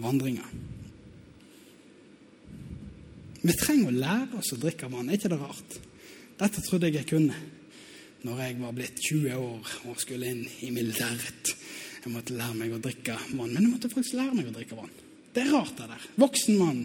vandringa. 0.00 0.46
Vi 3.40 3.56
trenger 3.56 3.88
å 3.88 4.00
lære 4.02 4.40
oss 4.40 4.52
å 4.52 4.60
drikke 4.60 4.90
vann. 4.92 5.08
Er 5.08 5.16
ikke 5.16 5.30
det 5.32 5.40
rart? 5.40 5.76
Dette 6.40 6.62
trodde 6.64 6.88
jeg 6.90 7.00
jeg 7.00 7.10
kunne 7.14 7.36
når 8.20 8.40
jeg 8.44 8.56
var 8.60 8.74
blitt 8.76 8.98
20 9.00 9.36
år 9.40 9.68
og 9.88 10.00
skulle 10.00 10.28
inn 10.28 10.42
i 10.66 10.68
militæret. 10.74 11.54
Jeg 12.04 12.12
måtte 12.12 12.36
lære 12.36 12.56
meg 12.58 12.74
å 12.76 12.80
drikke 12.82 13.16
vann. 13.32 13.54
Men 13.54 13.62
jeg 13.62 13.70
måtte 13.70 13.90
faktisk 13.92 14.18
lære 14.18 14.36
meg 14.36 14.50
å 14.50 14.56
drikke 14.56 14.76
vann. 14.76 14.92
Det 15.32 15.44
er 15.44 15.52
rart, 15.54 15.72
det 15.78 15.88
der. 15.88 16.06
Voksen 16.20 16.58
mann, 16.58 16.82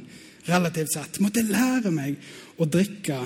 relativt 0.48 0.94
sett, 0.94 1.20
måtte 1.24 1.44
lære 1.44 1.92
meg 1.92 2.16
å 2.62 2.68
drikke 2.70 3.20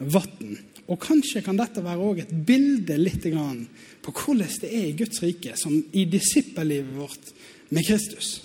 vann. 0.00 0.56
Og 0.90 0.98
kanskje 1.02 1.42
kan 1.46 1.58
dette 1.58 1.84
være 1.84 2.06
også 2.06 2.24
et 2.24 2.32
bilde 2.48 2.96
litt 2.98 3.28
på 3.28 4.14
hvordan 4.14 4.56
det 4.62 4.70
er 4.70 4.88
i 4.88 4.96
Guds 4.96 5.20
rike, 5.22 5.52
som 5.58 5.76
i 5.76 6.06
disippellivet 6.08 6.96
vårt 6.96 7.34
med 7.70 7.86
Kristus. 7.86 8.40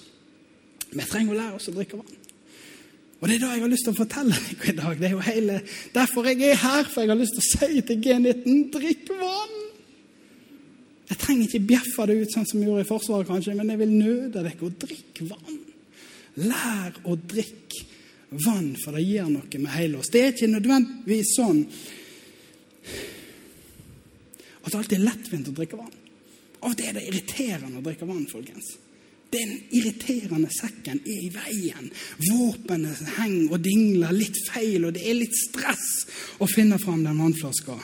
Vi 0.91 1.08
trenger 1.08 1.34
å 1.34 1.39
lære 1.39 1.60
oss 1.60 1.71
å 1.71 1.76
drikke 1.76 2.02
vann. 2.02 2.24
Og 3.21 3.30
det 3.30 3.36
er 3.38 3.43
det 3.45 3.51
jeg 3.54 3.63
har 3.63 3.71
lyst 3.71 3.88
til 3.88 3.93
å 3.95 3.97
fortelle 3.97 4.39
deg 4.47 4.65
i 4.69 4.75
dag. 4.75 4.97
Det 4.99 5.08
er 5.08 5.13
jo 5.15 5.21
hele, 5.25 5.60
derfor 5.95 6.28
jeg 6.30 6.41
er 6.49 6.60
her, 6.60 6.89
for 6.91 7.04
jeg 7.04 7.13
har 7.13 7.19
lyst 7.19 7.38
til 7.38 7.45
å 7.45 7.49
si 7.51 7.84
til 7.88 8.01
G19 8.04 8.65
drikk 8.75 9.12
vann! 9.19 9.62
Jeg 11.06 11.21
trenger 11.21 11.45
ikke 11.45 11.67
bjeffe 11.69 12.08
det 12.10 12.15
ut 12.21 12.34
sånn 12.34 12.47
som 12.49 12.60
vi 12.60 12.67
gjorde 12.67 12.84
i 12.84 12.89
Forsvaret, 12.89 13.30
kanskje, 13.30 13.54
men 13.58 13.69
jeg 13.71 13.82
vil 13.84 13.93
nøde 13.93 14.41
dere 14.41 14.65
å 14.65 14.71
drikke 14.84 15.28
vann. 15.30 15.60
Lær 16.43 16.97
å 17.06 17.15
drikke 17.15 17.84
vann, 18.45 18.71
for 18.82 18.97
det 18.97 19.06
gir 19.06 19.30
noe 19.30 19.62
med 19.62 19.73
hele 19.75 20.01
oss. 20.01 20.10
Det 20.12 20.23
er 20.23 20.34
ikke 20.34 20.49
nødvendigvis 20.51 21.36
sånn 21.38 21.62
at 24.65 24.73
det 24.73 24.80
alltid 24.80 24.97
er 24.97 25.06
lettvint 25.06 25.51
å 25.51 25.54
drikke 25.56 25.78
vann. 25.78 25.93
Av 26.65 26.71
og 26.71 26.78
til 26.80 26.89
er 26.89 26.97
det 26.97 27.06
irriterende 27.06 27.80
å 27.80 27.86
drikke 27.86 28.08
vann, 28.10 28.25
folkens. 28.30 28.73
Den 29.36 29.56
irriterende 29.76 30.50
sekken 30.54 31.02
er 31.04 31.24
i 31.26 31.32
veien. 31.34 31.89
Våpenet 32.30 33.02
henger 33.17 33.58
og 33.58 33.63
dingler 33.65 34.15
litt 34.15 34.39
feil, 34.48 34.86
og 34.88 34.95
det 34.95 35.04
er 35.04 35.17
litt 35.19 35.36
stress 35.36 36.06
å 36.39 36.48
finne 36.48 36.80
fram 36.80 37.04
den 37.04 37.19
vannflaska. 37.19 37.76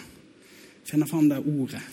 Finne 0.88 1.10
fram 1.10 1.28
det 1.32 1.42
ordet. 1.44 1.84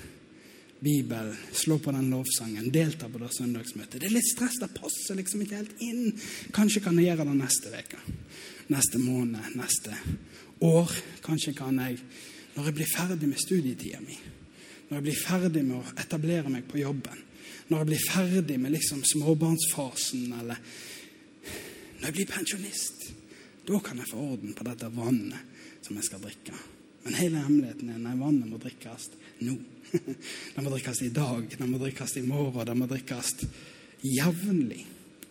Bibel, 0.80 1.32
slå 1.52 1.80
på 1.82 1.90
den 1.90 2.10
lovsangen, 2.12 2.70
delta 2.70 3.08
på 3.10 3.18
det 3.18 3.32
søndagsmøtet. 3.34 3.98
Det 3.98 4.06
er 4.06 4.14
litt 4.14 4.30
stress, 4.30 4.60
det 4.62 4.70
passer 4.76 5.18
liksom 5.18 5.42
ikke 5.42 5.58
helt 5.58 5.80
inn. 5.82 6.12
Kanskje 6.54 6.84
kan 6.84 6.98
jeg 6.98 7.10
gjøre 7.10 7.26
det 7.26 7.38
neste 7.40 7.72
uke, 7.74 8.02
neste 8.70 9.00
måned, 9.02 9.56
neste 9.58 9.96
år. 10.62 10.94
Kanskje 11.24 11.56
kan 11.58 11.80
jeg, 11.82 11.98
når 12.54 12.70
jeg 12.70 12.78
blir 12.78 12.92
ferdig 12.92 13.30
med 13.30 13.42
studietida 13.42 13.98
mi, 14.04 14.20
når 14.88 15.00
jeg 15.00 15.06
blir 15.08 15.18
ferdig 15.18 15.64
med 15.66 15.80
å 15.80 15.96
etablere 15.98 16.52
meg 16.52 16.70
på 16.70 16.78
jobben, 16.84 17.26
når 17.68 17.82
jeg 17.82 17.88
blir 17.90 18.04
ferdig 18.08 18.58
med 18.60 18.72
liksom 18.72 19.02
småbarnsfasen, 19.04 20.32
eller 20.40 20.60
når 21.98 22.06
jeg 22.08 22.16
blir 22.16 22.30
pensjonist. 22.30 23.08
Da 23.68 23.80
kan 23.84 24.00
jeg 24.00 24.08
få 24.08 24.24
orden 24.32 24.54
på 24.56 24.64
dette 24.64 24.88
vannet 24.94 25.84
som 25.84 25.96
jeg 25.98 26.06
skal 26.08 26.22
drikke. 26.24 26.54
Men 27.04 27.16
hele 27.18 27.42
hemmeligheten 27.44 27.90
er 27.92 27.98
at 28.00 28.20
vannet 28.20 28.48
må 28.48 28.60
drikkes 28.60 29.10
nå. 29.44 29.56
Det 30.54 30.62
må 30.64 30.70
drikkes 30.72 31.02
i 31.06 31.12
dag, 31.16 31.44
det 31.48 31.64
må 31.64 31.78
drikkes 31.80 32.18
i 32.20 32.22
morgen, 32.26 32.66
det 32.68 32.74
må 32.76 32.88
drikkes 32.90 33.30
jevnlig. 34.04 34.82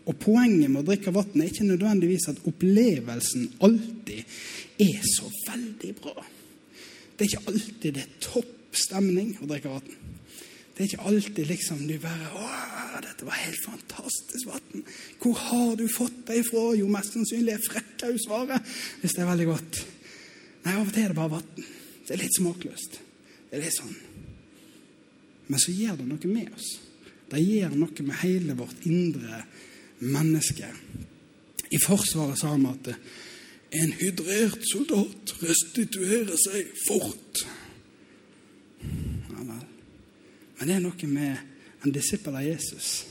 Og 0.07 0.15
Poenget 0.17 0.71
med 0.71 0.81
å 0.81 0.87
drikke 0.87 1.13
vann 1.13 1.35
er 1.43 1.51
ikke 1.51 1.67
nødvendigvis 1.67 2.29
at 2.31 2.39
opplevelsen 2.47 3.51
alltid 3.67 4.37
er 4.81 5.05
så 5.05 5.29
veldig 5.29 5.91
bra. 5.99 6.15
Det 7.13 7.25
er 7.25 7.29
ikke 7.29 7.51
alltid 7.51 7.97
det 7.99 8.05
er 8.05 8.17
topp 8.23 8.77
stemning 8.77 9.35
å 9.41 9.49
drikke 9.49 9.75
vann. 9.75 9.93
Det 10.77 10.83
er 10.83 10.89
ikke 10.91 11.05
alltid 11.09 11.47
liksom 11.49 11.79
du 11.89 11.95
bare 11.97 12.27
'Å, 12.37 13.01
dette 13.01 13.25
var 13.25 13.33
helt 13.33 13.63
fantastisk 13.65 14.45
vann'. 14.45 14.83
'Hvor 15.19 15.33
har 15.33 15.75
du 15.75 15.87
fått 15.87 16.27
det 16.27 16.37
ifra?' 16.43 16.77
Jo, 16.77 16.87
mest 16.87 17.13
sannsynlig 17.13 17.53
er 17.53 17.65
Frekkhaug 17.69 18.19
svaret, 18.21 18.61
hvis 19.01 19.11
det 19.11 19.21
er 19.21 19.31
veldig 19.31 19.45
godt. 19.45 19.85
Nei, 20.65 20.73
av 20.75 20.87
og 20.87 20.93
til 20.93 21.03
er 21.03 21.07
det 21.07 21.15
bare 21.15 21.31
vann. 21.31 21.65
Det 22.07 22.13
er 22.13 22.21
litt 22.21 22.37
smakløst. 22.37 22.99
Det 23.49 23.57
er 23.57 23.63
litt 23.63 23.73
sånn. 23.73 23.95
Men 25.47 25.59
så 25.59 25.71
gjør 25.71 25.97
det 25.97 26.07
noe 26.07 26.27
med 26.27 26.53
oss. 26.53 26.79
Det 27.31 27.41
gjør 27.41 27.75
noe 27.75 28.03
med 28.03 28.19
hele 28.21 28.53
vårt 28.53 28.85
indre 28.85 29.45
menneske. 29.99 30.69
I 31.71 31.79
Forsvaret 31.83 32.39
sa 32.39 32.53
vi 32.55 32.67
at 32.69 32.93
en 33.81 33.91
hydrert 33.99 34.61
soldat 34.71 35.33
restituerer 35.41 36.37
seg 36.39 36.69
fort. 36.85 37.41
Ja 38.83 39.41
vel. 39.41 39.65
Men 40.57 40.69
det 40.69 40.75
er 40.75 40.83
noe 40.83 41.11
med 41.11 41.85
en 41.85 41.93
disippel 41.93 42.35
av 42.35 42.45
Jesus 42.45 43.05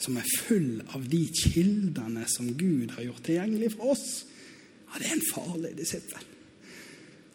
som 0.00 0.16
er 0.20 0.28
full 0.44 0.82
av 0.94 1.04
de 1.08 1.22
kildene 1.32 2.26
som 2.28 2.50
Gud 2.56 2.92
har 2.96 3.06
gjort 3.06 3.24
tilgjengelig 3.24 3.72
for 3.76 3.94
oss. 3.94 4.06
Ja, 4.86 5.00
det 5.00 5.08
er 5.08 5.16
en 5.16 5.28
farlig 5.30 5.72
disippel. 5.78 6.24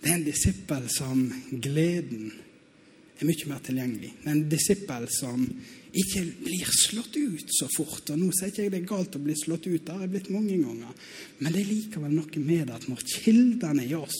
Det 0.01 0.09
er 0.09 0.17
en 0.17 0.25
disippel 0.25 0.87
som 0.93 1.25
gleden 1.51 2.31
er 3.21 3.29
mye 3.29 3.49
mer 3.51 3.61
tilgjengelig. 3.61 4.11
En 4.25 4.49
disippel 4.49 5.05
som 5.13 5.43
ikke 5.91 6.21
blir 6.39 6.69
slått 6.71 7.17
ut 7.19 7.51
så 7.51 7.67
fort. 7.75 8.09
Og 8.13 8.19
nå 8.19 8.29
sier 8.33 8.49
ikke 8.51 8.63
jeg 8.63 8.71
det 8.73 8.79
er 8.79 8.87
galt 8.89 9.17
å 9.17 9.21
bli 9.21 9.35
slått 9.37 9.67
ut, 9.67 9.83
det 9.85 9.93
har 9.93 10.05
jeg 10.05 10.13
blitt 10.13 10.29
mange 10.33 10.55
ganger. 10.57 10.93
Men 11.39 11.53
det 11.53 11.61
er 11.61 11.71
likevel 11.71 12.13
noe 12.15 12.43
med 12.45 12.63
det 12.69 12.77
at 12.77 12.87
når 12.89 13.03
kildene 13.11 13.85
i 13.85 13.97
oss, 13.97 14.19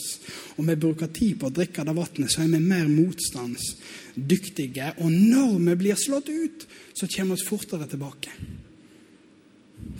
og 0.57 0.67
vi 0.67 0.75
bruker 0.83 1.13
tid 1.15 1.39
på 1.39 1.47
å 1.47 1.55
drikke 1.55 1.85
det 1.87 1.95
vannet, 1.97 2.33
så 2.33 2.43
er 2.43 2.51
vi 2.51 2.61
mer 2.65 2.87
motstandsdyktige. 2.91 4.87
Og 4.99 5.09
når 5.11 5.55
vi 5.69 5.77
blir 5.85 5.97
slått 5.99 6.29
ut, 6.29 6.67
så 6.93 7.09
kommer 7.15 7.39
vi 7.39 7.47
fortere 7.47 7.87
tilbake. 7.89 8.35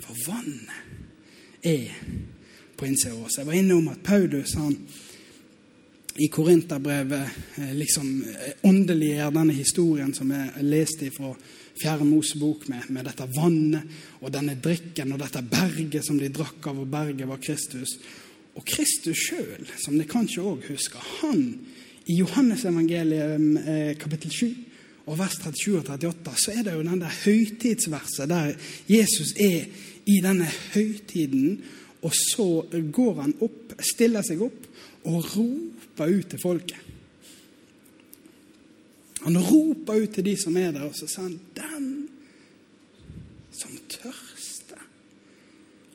For 0.04 0.26
vannet 0.28 1.66
er 1.66 1.88
på 2.76 2.90
innsida 2.90 3.16
av 3.16 3.26
oss. 3.26 3.38
Jeg 3.40 3.48
var 3.48 3.58
innom 3.58 3.90
at 3.94 4.04
Paulus 4.04 4.58
han 4.60 4.76
i 6.22 6.28
Korinterbrevet 6.28 7.30
eh, 7.56 7.74
liksom 7.74 8.24
eh, 8.24 8.54
åndeliggjør 8.70 9.34
denne 9.34 9.56
historien 9.58 10.14
som 10.14 10.30
jeg 10.34 10.66
leste 10.68 11.10
fra 11.16 11.34
Fjerde 11.82 12.06
Mosebok, 12.06 12.68
med, 12.70 12.90
med 12.94 13.08
dette 13.10 13.26
vannet 13.34 14.20
og 14.20 14.30
denne 14.34 14.58
drikken 14.62 15.16
og 15.16 15.22
dette 15.24 15.42
berget 15.42 16.06
som 16.06 16.20
de 16.20 16.30
drakk 16.30 16.68
av, 16.70 16.84
og 16.84 16.92
berget 16.92 17.30
var 17.30 17.42
Kristus. 17.42 17.96
Og 18.54 18.66
Kristus 18.68 19.18
sjøl, 19.18 19.66
som 19.82 19.98
de 19.98 20.06
kanskje 20.06 20.46
òg 20.46 20.68
husker, 20.70 21.02
han 21.22 21.42
i 22.06 22.20
Johannesevangeliet 22.20 23.66
eh, 23.66 23.92
kapittel 23.98 24.36
7 24.36 24.46
og 25.10 25.18
vers 25.18 25.40
37 25.42 25.80
og 25.80 25.90
38, 25.90 26.38
så 26.38 26.54
er 26.54 26.68
det 26.68 26.78
jo 26.78 26.86
den 26.86 27.02
der 27.02 27.20
høytidsverset 27.24 28.30
der 28.30 28.54
Jesus 28.92 29.34
er 29.42 29.66
i 30.06 30.22
denne 30.22 30.46
høytiden, 30.76 31.62
og 32.06 32.14
så 32.18 32.50
går 32.94 33.22
han 33.24 33.38
opp, 33.42 33.74
stiller 33.82 34.26
seg 34.26 34.42
opp 34.46 34.68
og 35.10 35.26
roper 35.34 35.71
ut 36.00 36.30
til 36.30 36.40
folket. 36.42 36.80
Han 39.22 39.38
roper 39.38 40.02
ut 40.02 40.14
til 40.16 40.26
de 40.26 40.36
som 40.40 40.58
er 40.58 40.72
der, 40.74 40.88
og 40.88 40.96
så 40.98 41.08
sier 41.10 41.28
han 41.28 41.40
Den 41.56 41.90
som 43.52 43.76
tørster, 43.92 44.82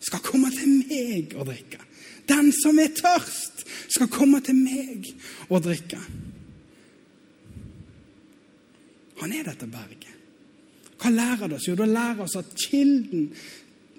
skal 0.00 0.22
komme 0.22 0.52
til 0.54 0.68
meg 0.86 1.34
og 1.34 1.48
drikke. 1.48 1.80
Den 2.28 2.52
som 2.54 2.78
er 2.78 2.92
tørst, 2.94 3.64
skal 3.88 4.10
komme 4.12 4.40
til 4.44 4.54
meg 4.58 5.08
og 5.48 5.64
drikke. 5.64 5.98
Han 9.22 9.32
er 9.32 9.46
dette 9.48 9.66
berget. 9.66 10.12
Hva 11.00 11.10
lærer 11.12 11.48
det 11.48 11.58
oss? 11.58 11.68
Jo, 11.68 11.76
det 11.78 11.88
lærer 11.88 12.22
oss 12.24 12.36
at 12.38 12.52
kilden 12.68 13.30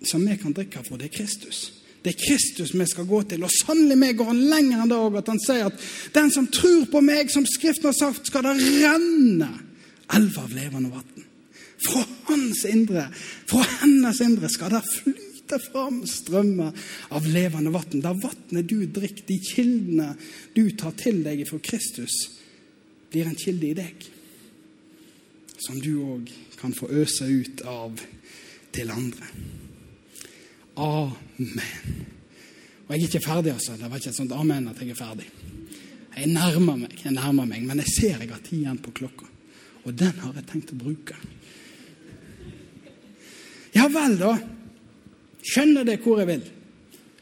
som 0.06 0.24
vi 0.28 0.38
kan 0.38 0.54
drikke 0.54 0.84
fra, 0.86 0.98
det 0.98 1.10
er 1.10 1.18
Kristus. 1.18 1.77
Det 2.08 2.14
er 2.14 2.24
Kristus 2.24 2.72
vi 2.72 2.86
skal 2.88 3.04
gå 3.04 3.18
til. 3.28 3.42
Og 3.44 3.52
sannelig 3.52 3.98
meg 4.00 4.16
går 4.16 4.30
han 4.30 4.46
lenger 4.48 4.80
enn 4.80 4.92
det 4.94 5.00
òg, 5.04 5.18
at 5.20 5.28
han 5.28 5.42
sier 5.44 5.68
at 5.68 5.82
den 6.16 6.30
som 6.32 6.46
tror 6.48 6.86
på 6.88 7.02
meg, 7.04 7.28
som 7.34 7.44
Skriften 7.44 7.90
har 7.90 7.98
sagt, 7.98 8.30
skal 8.30 8.46
det 8.48 8.54
renne 8.86 9.50
elver 10.16 10.46
av 10.46 10.54
levende 10.56 10.94
vann. 10.94 11.26
Fra 11.84 12.06
hans 12.30 12.64
indre, 12.70 13.10
fra 13.50 13.66
hennes 13.82 14.24
indre, 14.24 14.48
skal 14.48 14.72
det 14.78 14.82
flyte 14.88 15.60
fram 15.68 16.00
strømmer 16.08 16.88
av 17.12 17.28
levende 17.28 17.76
vann. 17.76 18.00
Det 18.00 18.16
vannet 18.24 18.72
du 18.72 18.88
drikker, 18.88 19.28
de 19.28 19.42
kildene 19.44 20.14
du 20.56 20.64
tar 20.80 20.96
til 20.96 21.20
deg 21.28 21.44
fra 21.52 21.60
Kristus, 21.60 22.16
blir 23.12 23.28
en 23.28 23.36
kilde 23.36 23.74
i 23.74 23.76
deg. 23.84 24.12
Som 25.60 25.84
du 25.84 25.92
òg 26.08 26.32
kan 26.56 26.72
få 26.72 26.88
øse 27.04 27.28
ut 27.28 27.68
av 27.68 28.00
til 28.72 28.96
andre. 28.96 29.28
Amen. 30.78 32.06
Og 32.88 32.94
jeg 32.94 33.02
er 33.02 33.08
ikke 33.08 33.24
ferdig, 33.26 33.54
altså. 33.54 33.76
Det 33.76 33.90
var 33.90 34.00
ikke 34.00 34.12
et 34.14 34.20
sånt 34.20 34.36
amen 34.38 34.70
at 34.72 34.82
jeg 34.82 34.94
er 34.94 35.00
ferdig. 35.00 35.26
Jeg 36.18 36.30
nærmer 36.34 36.78
meg, 36.84 36.94
jeg 37.04 37.14
nærmer 37.14 37.50
meg, 37.50 37.66
men 37.68 37.82
jeg 37.84 37.94
ser 37.94 38.22
jeg 38.22 38.32
har 38.32 38.44
tid 38.46 38.62
igjen 38.62 38.80
på 38.82 38.94
klokka. 39.02 39.28
Og 39.86 39.96
den 39.98 40.14
har 40.22 40.38
jeg 40.38 40.48
tenkt 40.50 40.74
å 40.74 40.80
bruke. 40.80 41.18
Ja 43.76 43.88
vel, 43.92 44.16
da. 44.20 44.36
Skjønner 45.48 45.86
det 45.88 46.00
hvor 46.04 46.22
jeg 46.22 46.30
vil. 46.32 46.46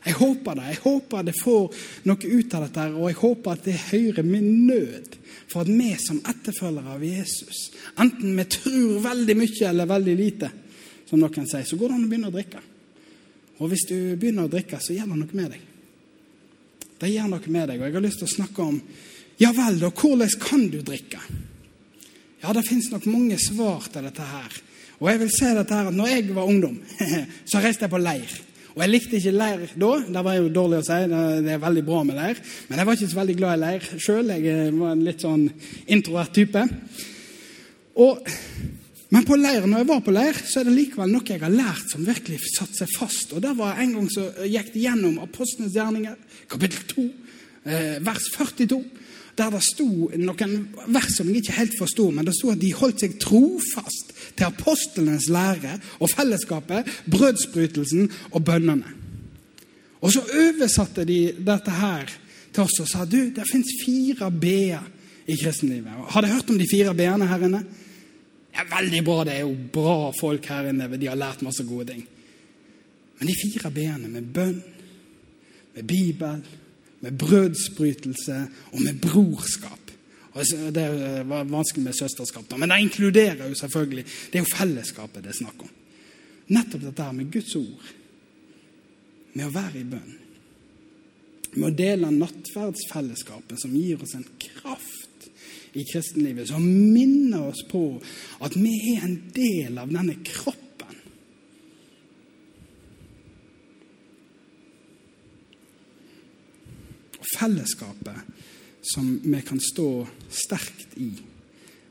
Jeg 0.05 0.17
håper 0.19 0.59
det. 0.59 0.67
Jeg 0.69 0.81
håper 0.83 1.25
det 1.25 1.35
får 1.39 1.79
noe 2.05 2.29
ut 2.37 2.55
av 2.55 2.67
dette, 2.67 2.85
og 2.93 3.09
jeg 3.09 3.19
håper 3.23 3.55
at 3.55 3.65
det 3.65 3.79
hører 3.87 4.27
min 4.27 4.51
nød 4.67 5.17
for 5.49 5.63
at 5.63 5.71
vi 5.71 5.89
som 6.01 6.21
etterfølgere 6.25 6.95
av 6.95 7.03
Jesus, 7.05 7.69
enten 8.01 8.37
vi 8.37 8.45
tror 8.57 9.01
veldig 9.03 9.35
mye 9.39 9.67
eller 9.69 9.89
veldig 9.89 10.15
lite, 10.19 10.49
som 11.09 11.21
noen 11.21 11.45
sier, 11.47 11.65
så 11.65 11.77
går 11.79 11.91
det 11.91 11.97
an 11.97 12.07
å 12.07 12.09
begynne 12.11 12.31
å 12.31 12.35
drikke. 12.35 12.61
Og 13.59 13.71
hvis 13.71 13.87
du 13.87 13.97
begynner 14.19 14.47
å 14.47 14.51
drikke, 14.51 14.81
så 14.83 14.95
gjør 14.95 15.11
det 15.11 15.19
noe 15.21 15.39
med 15.39 15.51
deg. 15.55 15.65
Det 16.99 17.11
gjør 17.11 17.29
noe 17.31 17.51
med 17.51 17.69
deg. 17.71 17.79
Og 17.79 17.87
jeg 17.87 17.95
har 17.95 18.05
lyst 18.05 18.21
til 18.23 18.29
å 18.29 18.35
snakke 18.35 18.65
om 18.65 18.79
ja 19.41 19.51
vel, 19.51 19.81
da, 19.81 19.89
hvordan 19.91 20.31
kan 20.39 20.63
du 20.71 20.79
drikke? 20.85 21.19
Ja, 22.39 22.53
det 22.55 22.63
fins 22.67 22.87
nok 22.91 23.07
mange 23.09 23.35
svar 23.41 23.87
til 23.91 24.05
dette 24.07 24.23
her. 24.23 24.59
Og 25.01 25.09
jeg 25.09 25.19
vil 25.25 25.31
si 25.33 25.49
dette 25.57 25.75
her, 25.75 25.89
at 25.89 25.97
når 25.97 26.11
jeg 26.13 26.35
var 26.35 26.47
ungdom, 26.47 26.77
så 27.49 27.59
reiste 27.63 27.87
jeg 27.87 27.91
på 27.91 27.99
leir. 27.99 28.35
Og 28.75 28.83
jeg 28.83 28.91
likte 28.91 29.19
ikke 29.19 29.31
leir 29.35 29.65
da. 29.79 29.89
Det 30.03 30.23
var 30.27 30.37
jo 30.37 30.51
dårlig 30.51 30.81
å 30.81 30.85
si, 30.87 30.99
det 31.09 31.51
er 31.53 31.61
veldig 31.63 31.83
bra 31.87 32.01
med 32.07 32.19
leir. 32.19 32.39
Men 32.67 32.79
jeg 32.79 32.87
var 32.87 32.97
ikke 32.97 33.11
så 33.11 33.19
veldig 33.21 33.35
glad 33.39 33.55
i 33.55 33.61
leir 33.63 33.85
sjøl. 34.03 34.31
Jeg 34.35 34.71
var 34.75 34.95
en 34.95 35.03
litt 35.07 35.23
sånn 35.23 35.45
introvert 35.95 36.35
type. 36.35 36.63
Og, 38.03 38.31
men 39.13 39.25
på 39.27 39.37
leir, 39.37 39.67
når 39.69 39.83
jeg 39.83 39.87
var 39.91 40.01
på 40.01 40.13
leir, 40.15 40.37
så 40.49 40.59
er 40.59 40.67
det 40.67 40.75
likevel 40.75 41.11
noe 41.13 41.29
jeg 41.29 41.41
har 41.43 41.53
lært 41.53 41.91
som 41.91 42.05
virkelig 42.05 42.39
satte 42.55 42.79
seg 42.79 42.93
fast. 42.97 43.35
Og 43.37 43.43
det 43.43 43.53
var 43.57 43.77
En 43.79 43.93
gang 43.93 44.07
så 44.11 44.25
gikk 44.43 44.73
det 44.73 44.85
gjennom 44.87 45.19
Apostlenes 45.21 45.75
gjerninger, 45.77 46.15
kapittel 46.49 46.87
2, 46.89 47.05
eh, 47.65 47.97
vers 48.05 48.29
42 48.33 48.83
der 49.35 49.51
det 49.51 49.61
sto 49.67 49.87
noen 50.15 50.53
vers 50.95 51.15
som 51.17 51.27
jeg 51.27 51.41
ikke 51.43 51.57
helt 51.57 51.73
forsto, 51.75 52.07
men 52.11 52.27
det 52.27 52.35
sto 52.37 52.53
at 52.53 52.61
de 52.61 52.71
holdt 52.75 53.01
seg 53.03 53.17
trofast 53.19 54.13
til 54.31 54.47
apostlenes 54.47 55.27
lære 55.31 55.73
og 55.99 56.11
fellesskapet, 56.13 56.87
brødsbrytelsen 57.11 58.07
og 58.31 58.45
bønnene. 58.47 58.93
Og 59.99 60.13
så 60.13 60.21
oversatte 60.23 61.03
de 61.07 61.19
dette 61.35 61.73
her 61.73 62.11
til 62.53 62.63
oss 62.63 62.79
og 62.83 62.87
sa 62.87 63.03
du, 63.09 63.19
det 63.35 63.47
fins 63.49 63.71
fire 63.81 64.29
b-er 64.31 64.85
i 65.27 65.35
kristenlivet. 65.35 66.05
Har 66.13 66.23
dere 66.23 66.37
hørt 66.37 66.51
om 66.53 66.59
de 66.61 66.69
fire 66.69 66.93
b-ene 66.95 67.27
her 67.27 67.47
inne? 67.47 67.63
Ja, 68.55 68.63
Veldig 68.69 69.03
bra. 69.03 69.23
Det 69.27 69.35
er 69.35 69.43
jo 69.43 69.55
bra 69.73 70.11
folk 70.15 70.45
her 70.51 70.69
inne. 70.71 70.89
De 70.97 71.09
har 71.09 71.19
lært 71.19 71.43
masse 71.45 71.65
gode 71.67 71.89
ting. 71.91 72.05
Men 73.19 73.29
de 73.29 73.35
fire 73.39 73.71
b-ene 73.71 74.11
med 74.11 74.29
bønn, 74.35 74.61
med 75.75 75.87
Bibel, 75.87 76.43
med 77.03 77.17
brødsbrytelse 77.19 78.37
og 78.71 78.81
med 78.81 78.99
brorskap. 79.03 79.91
Det 80.75 80.85
var 81.29 81.47
vanskelig 81.47 81.83
med 81.83 81.95
søsterskap, 81.95 82.57
men 82.59 82.69
det 82.69 82.81
inkluderer 82.83 83.47
jo 83.47 83.55
selvfølgelig 83.55 84.03
Det 84.03 84.35
er 84.35 84.43
jo 84.43 84.55
fellesskapet 84.57 85.23
det 85.23 85.31
er 85.31 85.37
snakk 85.37 85.63
om. 85.63 85.69
Nettopp 86.51 86.81
dette 86.83 87.03
her 87.03 87.15
med 87.15 87.31
Guds 87.31 87.55
ord, 87.55 87.93
med 89.33 89.45
å 89.47 89.53
være 89.55 89.79
i 89.79 89.87
bønn, 89.87 90.17
med 91.55 91.69
å 91.69 91.75
dele 91.75 92.11
nattverdsfellesskapet 92.11 93.63
som 93.63 93.77
gir 93.79 94.03
oss 94.03 94.17
en 94.19 94.27
kraft 94.43 95.04
i 95.75 95.83
kristenlivet, 95.87 96.47
som 96.49 96.63
minner 96.65 97.49
oss 97.51 97.65
på 97.69 97.83
at 98.45 98.55
vi 98.55 98.75
er 98.95 99.07
en 99.07 99.17
del 99.35 99.79
av 99.81 99.91
denne 99.91 100.17
kroppen 100.23 100.65
fellesskapet 107.35 108.15
som 108.81 109.19
vi 109.23 109.41
kan 109.41 109.59
stå 109.59 110.07
sterkt 110.29 110.97
i. 110.97 111.11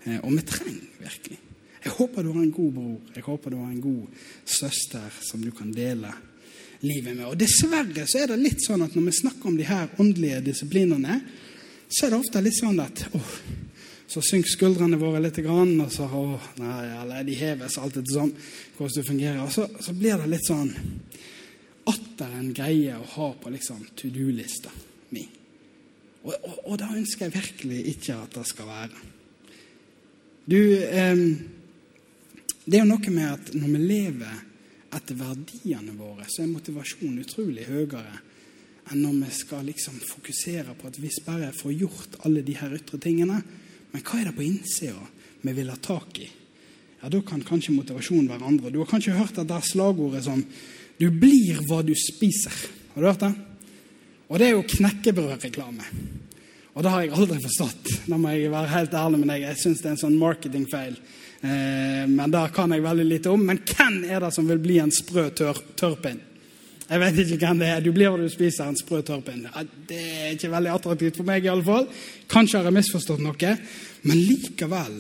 Eh, 0.05 0.21
og 0.23 0.33
vi 0.33 0.43
trenger 0.47 1.01
virkelig. 1.01 1.39
Jeg 1.85 1.93
håper 1.93 2.23
du 2.23 2.31
har 2.33 2.43
en 2.43 2.53
god 2.55 2.71
bror, 2.73 3.01
jeg 3.15 3.25
håper 3.27 3.51
du 3.51 3.57
har 3.61 3.73
en 3.73 3.81
god 3.81 4.07
søster 4.45 5.19
som 5.21 5.43
du 5.43 5.51
kan 5.53 5.73
dele 5.73 6.13
livet 6.81 7.17
med. 7.17 7.27
Og 7.27 7.37
Dessverre 7.37 8.07
så 8.09 8.23
er 8.23 8.33
det 8.33 8.41
litt 8.41 8.65
sånn 8.65 8.87
at 8.87 8.95
når 8.97 9.11
vi 9.11 9.19
snakker 9.19 9.51
om 9.51 9.59
de 9.59 9.67
her 9.69 9.93
åndelige 10.01 10.41
disiplinene, 10.49 11.19
så 11.89 12.07
er 12.07 12.15
det 12.15 12.23
ofte 12.23 12.45
litt 12.45 12.57
sånn 12.57 12.81
at 12.81 13.05
åh, 13.13 13.35
så 14.07 14.21
synker 14.23 14.53
skuldrene 14.53 14.99
våre 15.01 15.23
litt, 15.23 15.39
og 15.41 15.93
så 15.93 16.07
å, 16.07 16.25
nei, 16.61 16.81
eller 17.01 17.25
de 17.27 17.37
heves 17.39 17.79
alt 17.81 17.97
etter 17.97 18.13
sånn, 18.19 18.35
hvordan 18.77 18.97
det 18.99 19.07
fungerer. 19.09 19.41
Og 19.45 19.53
så, 19.55 19.67
så 19.81 19.95
blir 19.97 20.21
det 20.21 20.31
litt 20.35 20.49
sånn 20.49 20.71
atter 21.89 22.37
en 22.39 22.53
greie 22.57 22.97
å 22.97 23.09
ha 23.17 23.31
på 23.41 23.53
liksom 23.53 23.83
to 23.97 24.11
do-lista 24.13 24.73
mi. 25.17 25.25
Og, 26.25 26.33
og, 26.33 26.61
og 26.65 26.79
det 26.81 26.93
ønsker 27.01 27.27
jeg 27.27 27.37
virkelig 27.37 27.81
ikke 27.95 28.21
at 28.23 28.39
det 28.39 28.47
skal 28.49 28.71
være. 28.71 29.03
Du, 30.45 30.61
eh, 30.85 31.25
det 32.65 32.79
er 32.79 32.85
jo 32.85 32.91
noe 32.93 33.13
med 33.13 33.29
at 33.29 33.53
når 33.57 33.73
vi 33.73 33.83
lever 33.89 34.43
etter 34.95 35.19
verdiene 35.19 35.97
våre, 35.99 36.29
så 36.29 36.45
er 36.45 36.53
motivasjonen 36.53 37.21
utrolig 37.25 37.67
høyere 37.69 38.21
enn 38.93 39.01
når 39.01 39.15
vi 39.23 39.31
skal 39.33 39.65
liksom 39.65 39.97
fokusere 40.05 40.75
på 40.77 40.89
at 40.91 40.99
vi 41.01 41.11
bare 41.25 41.53
får 41.57 41.73
gjort 41.73 42.19
alle 42.29 42.45
de 42.45 42.57
her 42.59 42.75
ytre 42.77 43.01
tingene. 43.01 43.41
Men 43.95 44.03
hva 44.03 44.21
er 44.21 44.27
det 44.27 44.35
på 44.35 44.43
innsida 44.43 45.07
vi 45.45 45.53
vil 45.55 45.71
ha 45.71 45.77
tak 45.79 46.19
i? 46.19 46.27
Ja, 47.01 47.09
Da 47.09 47.21
kan 47.23 47.45
kanskje 47.47 47.77
motivasjonen 47.77 48.29
være 48.29 48.49
andre. 48.49 48.71
Du 48.71 48.81
har 48.81 48.91
kanskje 48.91 49.15
hørt 49.15 49.39
at 49.39 49.47
det 49.47 49.55
er 49.55 49.71
slagordet 49.71 50.25
som 50.25 50.45
'Du 50.99 51.11
blir 51.11 51.59
hva 51.69 51.83
du 51.83 51.93
spiser'. 51.93 52.69
Har 52.95 53.03
du 53.03 53.07
hørt 53.07 53.21
det? 53.21 53.35
Og 54.29 54.39
det 54.39 54.47
er 54.47 54.51
jo 54.51 54.63
knekkebrødreklame. 54.63 55.85
Og 56.75 56.83
det 56.83 56.91
har 56.91 57.01
jeg 57.03 57.13
aldri 57.13 57.39
forstått. 57.43 58.09
Da 58.09 58.17
må 58.17 58.29
jeg 58.29 58.51
være 58.51 58.69
helt 58.69 58.95
ærlig 58.95 59.19
med 59.19 59.29
deg. 59.29 59.43
Jeg 59.43 59.57
syns 59.57 59.79
det 59.79 59.87
er 59.87 59.91
en 59.91 59.97
sånn 59.97 60.19
marketingfeil. 60.19 60.97
Eh, 61.43 62.07
men 62.09 62.31
det 62.31 62.53
kan 62.55 62.73
jeg 62.73 62.83
veldig 62.83 63.05
lite 63.05 63.31
om. 63.31 63.45
Men 63.47 63.59
hvem 63.59 64.05
er 64.11 64.21
det 64.21 64.33
som 64.35 64.49
vil 64.49 64.59
bli 64.59 64.79
en 64.79 64.91
sprø 64.91 65.29
tør, 65.31 65.61
tørrpinn? 65.77 66.21
Jeg 66.85 67.01
vet 67.01 67.21
ikke 67.23 67.47
hvem 67.47 67.61
det 67.63 67.69
er. 67.73 67.81
Du 67.81 67.93
blir 67.97 68.13
hva 68.13 68.21
du 68.21 68.29
spiser, 68.29 68.69
en 68.69 68.77
sprø 68.77 69.01
tørrpinn. 69.07 69.47
Det 69.89 70.01
er 70.01 70.35
ikke 70.35 70.53
veldig 70.53 70.73
attraktivt 70.75 71.21
for 71.21 71.29
meg, 71.29 71.47
i 71.47 71.53
alle 71.53 71.65
fall. 71.65 71.87
Kanskje 72.29 72.61
har 72.61 72.69
jeg 72.69 72.77
misforstått 72.77 73.23
noe. 73.25 73.55
Men 74.05 74.21
likevel 74.21 74.99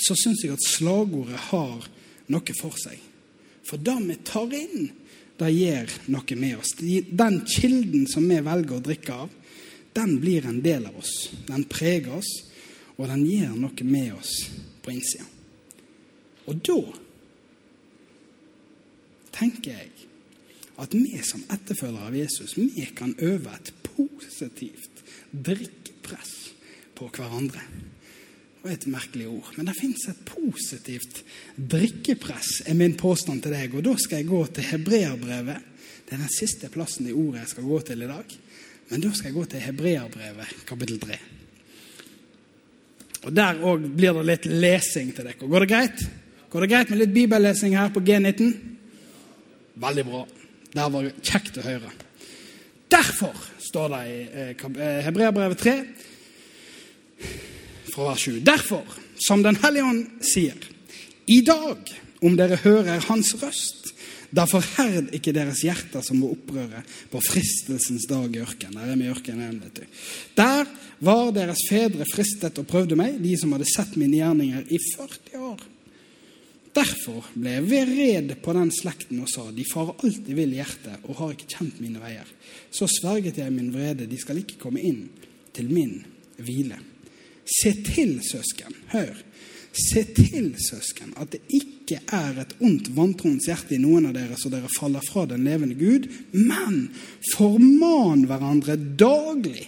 så 0.00 0.16
syns 0.16 0.44
jeg 0.44 0.54
at 0.54 0.64
slagordet 0.64 1.40
har 1.50 1.84
noe 2.32 2.56
for 2.56 2.76
seg. 2.80 2.96
For 3.66 3.82
det 3.82 3.98
vi 4.06 4.16
tar 4.24 4.56
inn, 4.56 4.88
det 5.40 5.50
gjør 5.52 5.92
noe 6.14 6.38
med 6.40 6.56
oss. 6.60 6.72
Den 6.80 7.42
kilden 7.48 8.08
som 8.08 8.24
vi 8.28 8.40
velger 8.44 8.78
å 8.78 8.84
drikke 8.84 9.20
av, 9.26 9.36
den 9.96 10.16
blir 10.22 10.46
en 10.48 10.62
del 10.64 10.86
av 10.88 10.96
oss. 11.00 11.14
Den 11.48 11.66
preger 11.68 12.16
oss, 12.20 12.30
og 12.96 13.08
den 13.10 13.24
gjør 13.26 13.56
noe 13.66 13.86
med 13.88 14.14
oss 14.16 14.34
på 14.80 14.94
innsida. 14.94 15.28
Og 16.48 16.60
da 16.66 16.80
tenker 19.36 19.76
jeg 19.76 19.99
at 20.80 20.94
vi 20.96 21.20
som 21.24 21.42
etterfølgere 21.52 22.08
av 22.08 22.16
Jesus 22.16 22.56
vi 22.56 22.86
kan 22.96 23.12
øve 23.18 23.52
et 23.54 23.72
positivt 23.84 25.04
drikkepress 25.30 26.34
på 26.96 27.08
hverandre. 27.14 27.62
Det 28.60 28.68
er 28.68 28.76
et 28.76 28.90
merkelig 28.92 29.26
ord, 29.30 29.52
men 29.56 29.70
det 29.70 29.76
fins 29.78 30.02
et 30.10 30.22
positivt 30.28 31.22
drikkepress, 31.56 32.62
er 32.68 32.76
min 32.76 32.96
påstand 32.98 33.40
til 33.44 33.54
deg. 33.56 33.72
Og 33.76 33.84
da 33.86 33.94
skal 33.96 34.20
jeg 34.20 34.28
gå 34.28 34.40
til 34.52 34.68
hebreerbrevet. 34.68 35.68
Det 36.04 36.16
er 36.16 36.20
den 36.20 36.32
siste 36.34 36.68
plassen 36.72 37.08
i 37.08 37.14
ordet 37.16 37.46
jeg 37.46 37.52
skal 37.54 37.68
gå 37.70 37.78
til 37.88 38.04
i 38.04 38.10
dag. 38.10 38.34
Men 38.90 39.04
da 39.04 39.12
skal 39.14 39.30
jeg 39.30 39.38
gå 39.38 39.44
til 39.48 39.64
hebreerbrevet, 39.64 40.56
kapittel 40.68 41.00
3. 41.00 41.20
Og 43.20 43.32
Der 43.36 43.64
òg 43.68 43.86
blir 43.96 44.16
det 44.16 44.26
litt 44.28 44.50
lesing 44.50 45.14
til 45.16 45.28
dere. 45.28 45.40
Går 45.40 45.64
det 45.64 45.70
greit? 45.70 46.04
Går 46.50 46.64
det 46.64 46.70
greit 46.72 46.92
med 46.92 47.00
litt 47.00 47.16
bibellesing 47.16 47.76
her 47.78 47.92
på 47.94 48.02
G19? 48.04 48.52
Veldig 49.80 50.04
bra. 50.08 50.24
Det 50.70 50.86
var 50.94 51.10
kjekt 51.22 51.58
å 51.58 51.66
høre. 51.66 51.90
Derfor 52.90 53.34
står 53.62 53.88
det 53.92 54.02
i 54.10 54.18
Hebreabrevet 54.60 55.04
Hebreerbrevet 55.06 55.58
3 55.62 55.74
fra 57.90 58.10
vers 58.10 58.24
7. 58.26 58.40
Derfor, 58.46 58.84
som 59.18 59.42
Den 59.42 59.58
hellige 59.62 59.84
ånd 59.86 60.24
sier, 60.24 60.58
i 61.30 61.40
dag, 61.46 61.78
om 62.22 62.36
dere 62.38 62.58
hører 62.62 63.02
Hans 63.08 63.34
røst, 63.40 63.90
da 64.30 64.44
forherd 64.46 65.10
ikke 65.14 65.34
deres 65.34 65.64
hjerter 65.66 66.04
som 66.06 66.20
må 66.22 66.30
opprøre 66.36 66.84
på 67.10 67.22
fristelsens 67.24 68.06
dag 68.10 68.30
i 68.30 68.42
ørkenen. 68.44 68.78
Der 68.78 68.92
er 68.92 68.98
vi 68.98 69.08
i 69.08 69.10
ørkenen, 69.10 69.58
vet 69.64 69.80
du. 69.80 69.84
Der 70.38 70.70
var 71.02 71.32
deres 71.34 71.64
fedre 71.66 72.06
fristet 72.12 72.58
og 72.62 72.68
prøvde 72.70 72.98
meg, 72.98 73.18
de 73.22 73.34
som 73.38 73.52
hadde 73.56 73.66
sett 73.70 73.96
mine 73.98 74.20
gjerninger 74.20 74.70
i 74.70 74.78
40 74.94 75.46
år. 75.50 75.64
Derfor 76.80 77.26
ble 77.34 77.58
jeg 77.58 77.66
vred 77.68 78.30
på 78.40 78.52
den 78.56 78.70
slekten 78.72 79.20
og 79.20 79.28
sa, 79.28 79.42
de 79.52 79.66
farer 79.68 79.98
alltid 80.00 80.32
vill 80.36 80.54
i 80.54 80.60
hjertet 80.62 81.02
og 81.10 81.18
har 81.18 81.34
ikke 81.34 81.48
kjent 81.58 81.80
mine 81.82 82.00
veier. 82.00 82.28
Så 82.72 82.88
sverget 82.88 83.40
jeg 83.40 83.52
min 83.52 83.72
vrede, 83.74 84.06
de 84.08 84.20
skal 84.20 84.40
ikke 84.40 84.60
komme 84.62 84.80
inn 84.80 85.02
til 85.56 85.68
min 85.68 85.98
hvile. 86.40 86.78
Se 87.44 87.74
til, 87.84 88.14
søsken, 88.24 88.78
hør, 88.94 89.12
se 89.76 90.06
til, 90.16 90.54
søsken, 90.62 91.12
at 91.20 91.34
det 91.34 91.42
ikke 91.58 92.00
er 92.16 92.40
et 92.44 92.56
ondt 92.64 92.88
vantroens 92.96 93.50
hjerte 93.50 93.76
i 93.76 93.82
noen 93.82 94.08
av 94.08 94.16
dere, 94.16 94.38
så 94.40 94.48
dere 94.52 94.70
faller 94.72 95.04
fra 95.04 95.26
den 95.28 95.44
levende 95.44 95.76
Gud, 95.76 96.08
men 96.32 96.86
forman 97.34 98.24
hverandre 98.30 98.78
daglig, 98.78 99.66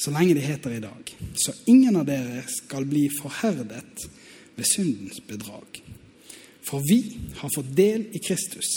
så 0.00 0.14
lenge 0.14 0.38
det 0.38 0.46
heter 0.46 0.78
i 0.78 0.82
dag, 0.86 1.14
så 1.36 1.52
ingen 1.68 2.00
av 2.00 2.08
dere 2.08 2.46
skal 2.48 2.88
bli 2.88 3.08
forherdet 3.18 4.08
ved 4.56 4.70
syndens 4.70 5.20
bedrag. 5.28 5.82
For 6.70 6.82
vi 6.86 7.02
har 7.40 7.50
fått 7.54 7.72
del 7.74 8.06
i 8.14 8.20
Kristus, 8.22 8.68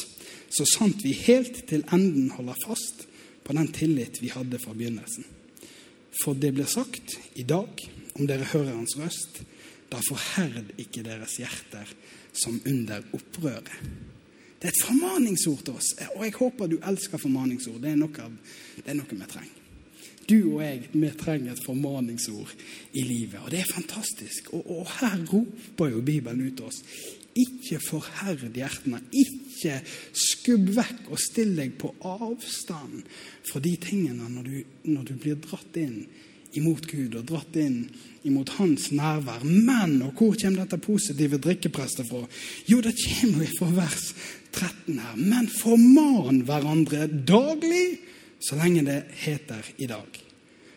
så 0.50 0.66
sant 0.66 1.04
vi 1.06 1.14
helt 1.28 1.60
til 1.70 1.86
enden 1.94 2.32
holder 2.34 2.58
fast 2.66 3.06
på 3.46 3.54
den 3.54 3.70
tillit 3.76 4.18
vi 4.22 4.32
hadde 4.34 4.58
fra 4.62 4.74
begynnelsen. 4.74 5.28
For 6.24 6.38
det 6.38 6.54
blir 6.56 6.70
sagt 6.70 7.18
i 7.38 7.46
dag 7.46 7.70
om 8.18 8.26
dere 8.30 8.50
hører 8.50 8.74
hans 8.74 8.98
røst, 8.98 9.44
da 9.94 10.02
forherd 10.08 10.74
ikke 10.82 11.06
deres 11.06 11.38
hjerter 11.38 11.90
som 12.34 12.58
under 12.66 13.06
opprøret. 13.14 13.70
Det 14.58 14.70
er 14.70 14.74
et 14.74 14.86
formaningsord 14.88 15.66
til 15.68 15.78
oss, 15.78 15.90
og 16.16 16.22
jeg 16.24 16.38
håper 16.38 16.70
du 16.72 16.78
elsker 16.80 17.22
formaningsord. 17.22 17.82
Det 17.84 17.92
er 17.92 18.00
noe, 18.00 18.30
det 18.80 18.90
er 18.90 18.98
noe 18.98 19.10
vi 19.12 19.28
trenger. 19.28 19.60
Du 20.24 20.38
og 20.56 20.62
jeg, 20.64 20.86
vi 20.94 21.10
trenger 21.20 21.52
et 21.52 21.66
formaningsord 21.66 22.54
i 22.96 23.04
livet. 23.04 23.42
Og 23.44 23.52
det 23.52 23.60
er 23.60 23.74
fantastisk. 23.74 24.54
Og, 24.56 24.70
og 24.72 24.88
her 25.02 25.18
roper 25.28 25.92
jo 25.92 26.00
Bibelen 26.06 26.46
ut 26.48 26.56
til 26.62 26.70
oss. 26.70 26.80
Ikke 27.40 27.80
forherd 27.82 28.58
hjertene. 28.58 29.02
Ikke 29.12 29.80
skubb 30.18 30.70
vekk 30.76 31.08
og 31.10 31.22
still 31.22 31.56
deg 31.58 31.78
på 31.82 31.94
avstand 32.06 33.02
fra 33.48 33.62
de 33.64 33.74
tingene 33.82 34.30
når 34.30 34.50
du, 34.50 34.60
når 34.92 35.10
du 35.10 35.14
blir 35.18 35.40
dratt 35.42 35.80
inn 35.82 36.04
imot 36.58 36.86
Gud 36.90 37.16
og 37.18 37.26
dratt 37.30 37.56
inn 37.58 37.80
imot 38.28 38.54
Hans 38.60 38.92
nærvær. 38.94 39.44
Men, 39.44 39.98
og 40.06 40.14
hvor 40.18 40.36
kommer 40.38 40.64
dette 40.64 40.80
positive 40.84 41.40
drikkepresset 41.42 42.06
fra? 42.10 42.24
Jo, 42.70 42.82
det 42.86 42.96
kommer 43.02 43.50
fra 43.58 43.72
vers 43.74 44.12
13 44.54 45.00
her. 45.00 45.18
Men 45.18 45.50
forman 45.52 46.44
hverandre 46.48 47.08
daglig 47.10 47.88
så 48.44 48.60
lenge 48.60 48.86
det 48.88 49.02
heter 49.24 49.74
i 49.82 49.90
dag. 49.90 50.24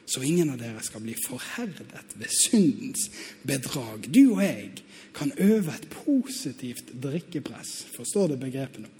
Så 0.06 0.22
ingen 0.22 0.50
av 0.50 0.58
dere 0.58 0.82
skal 0.86 1.02
bli 1.02 1.16
forherdet 1.18 2.14
ved 2.14 2.30
syndens 2.30 3.08
bedrag. 3.42 4.06
Du 4.06 4.36
og 4.36 4.42
jeg 4.44 4.68
kan 5.16 5.32
øve 5.42 5.72
et 5.74 5.88
positivt 5.90 6.92
drikkepress, 7.02 7.86
forstår 7.96 8.28
du 8.28 8.36
begrepet 8.38 8.84
nå, 8.84 8.90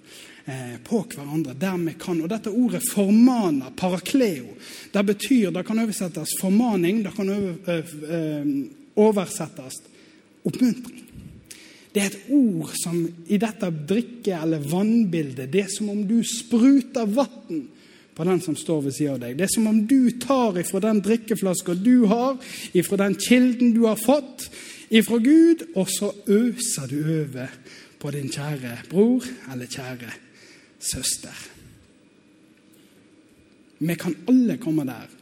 eh, 0.51 0.77
på 0.83 1.05
hverandre 1.15 1.55
der 1.55 1.77
vi 1.85 1.95
kan. 2.01 2.21
Og 2.23 2.29
dette 2.29 2.51
ordet 2.51 2.83
'formana', 2.83 3.71
parakleo, 3.77 4.57
det 4.93 5.07
betyr 5.07 5.51
Det 5.51 5.67
kan 5.67 5.79
oversettes 5.79 6.29
formaning, 6.41 7.05
det 7.05 7.15
kan 7.15 7.29
oversettes 8.97 9.75
oppmuntring. 10.45 11.07
Det 11.93 12.03
er 12.03 12.07
et 12.07 12.29
ord 12.29 12.73
som 12.77 12.99
i 13.27 13.39
dette 13.39 13.71
drikke- 13.89 14.43
eller 14.43 14.59
vannbildet 14.59 15.53
Det 15.53 15.63
er 15.63 15.69
som 15.69 15.89
om 15.89 16.07
du 16.07 16.23
spruter 16.25 17.07
vann 17.07 17.69
på 18.17 18.25
den 18.25 18.41
som 18.41 18.57
står 18.57 18.87
ved 18.87 18.95
siden 18.97 19.17
av 19.17 19.21
deg. 19.21 19.37
Det 19.37 19.45
er 19.45 19.53
som 19.53 19.67
om 19.69 19.83
du 19.89 20.11
tar 20.23 20.57
ifra 20.61 20.81
den 20.87 21.03
drikkeflaska 21.05 21.75
du 21.77 22.07
har, 22.09 22.39
ifra 22.73 22.97
den 23.05 23.17
kilden 23.21 23.75
du 23.77 23.83
har 23.85 23.99
fått, 24.01 24.49
ifra 24.89 25.19
Gud, 25.21 25.67
og 25.77 25.91
så 25.93 26.13
øser 26.25 26.89
du 26.89 27.01
over 27.05 27.53
på 28.01 28.15
din 28.15 28.31
kjære 28.33 28.79
bror 28.89 29.27
eller 29.53 29.69
kjære 29.69 30.15
søster. 30.81 31.37
Vi 33.79 33.95
kan 34.01 34.17
alle 34.31 34.57
komme 34.63 34.87
der 34.89 35.13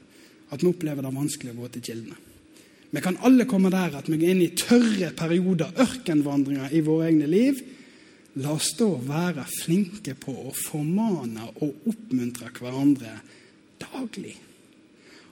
at 0.55 0.63
vi 0.63 0.71
opplever 0.71 1.03
det 1.03 1.15
vanskelig 1.15 1.51
å 1.55 1.63
gå 1.65 1.73
til 1.75 1.87
kildene. 1.89 2.21
Vi 2.95 3.03
kan 3.03 3.17
alle 3.27 3.47
komme 3.51 3.73
der 3.75 3.97
at 3.99 4.07
vi 4.07 4.21
er 4.21 4.37
inne 4.37 4.47
i 4.47 4.55
tørre 4.55 5.11
perioder, 5.19 5.73
ørkenvandringer 5.83 6.71
i 6.71 6.83
våre 6.87 7.09
egne 7.09 7.27
liv. 7.27 7.59
La 8.43 8.51
oss 8.57 8.73
da 8.75 8.89
være 8.99 9.45
flinke 9.47 10.17
på 10.19 10.33
å 10.49 10.53
formane 10.65 11.47
og 11.63 11.87
oppmuntre 11.91 12.51
hverandre 12.57 13.13
daglig. 13.79 14.35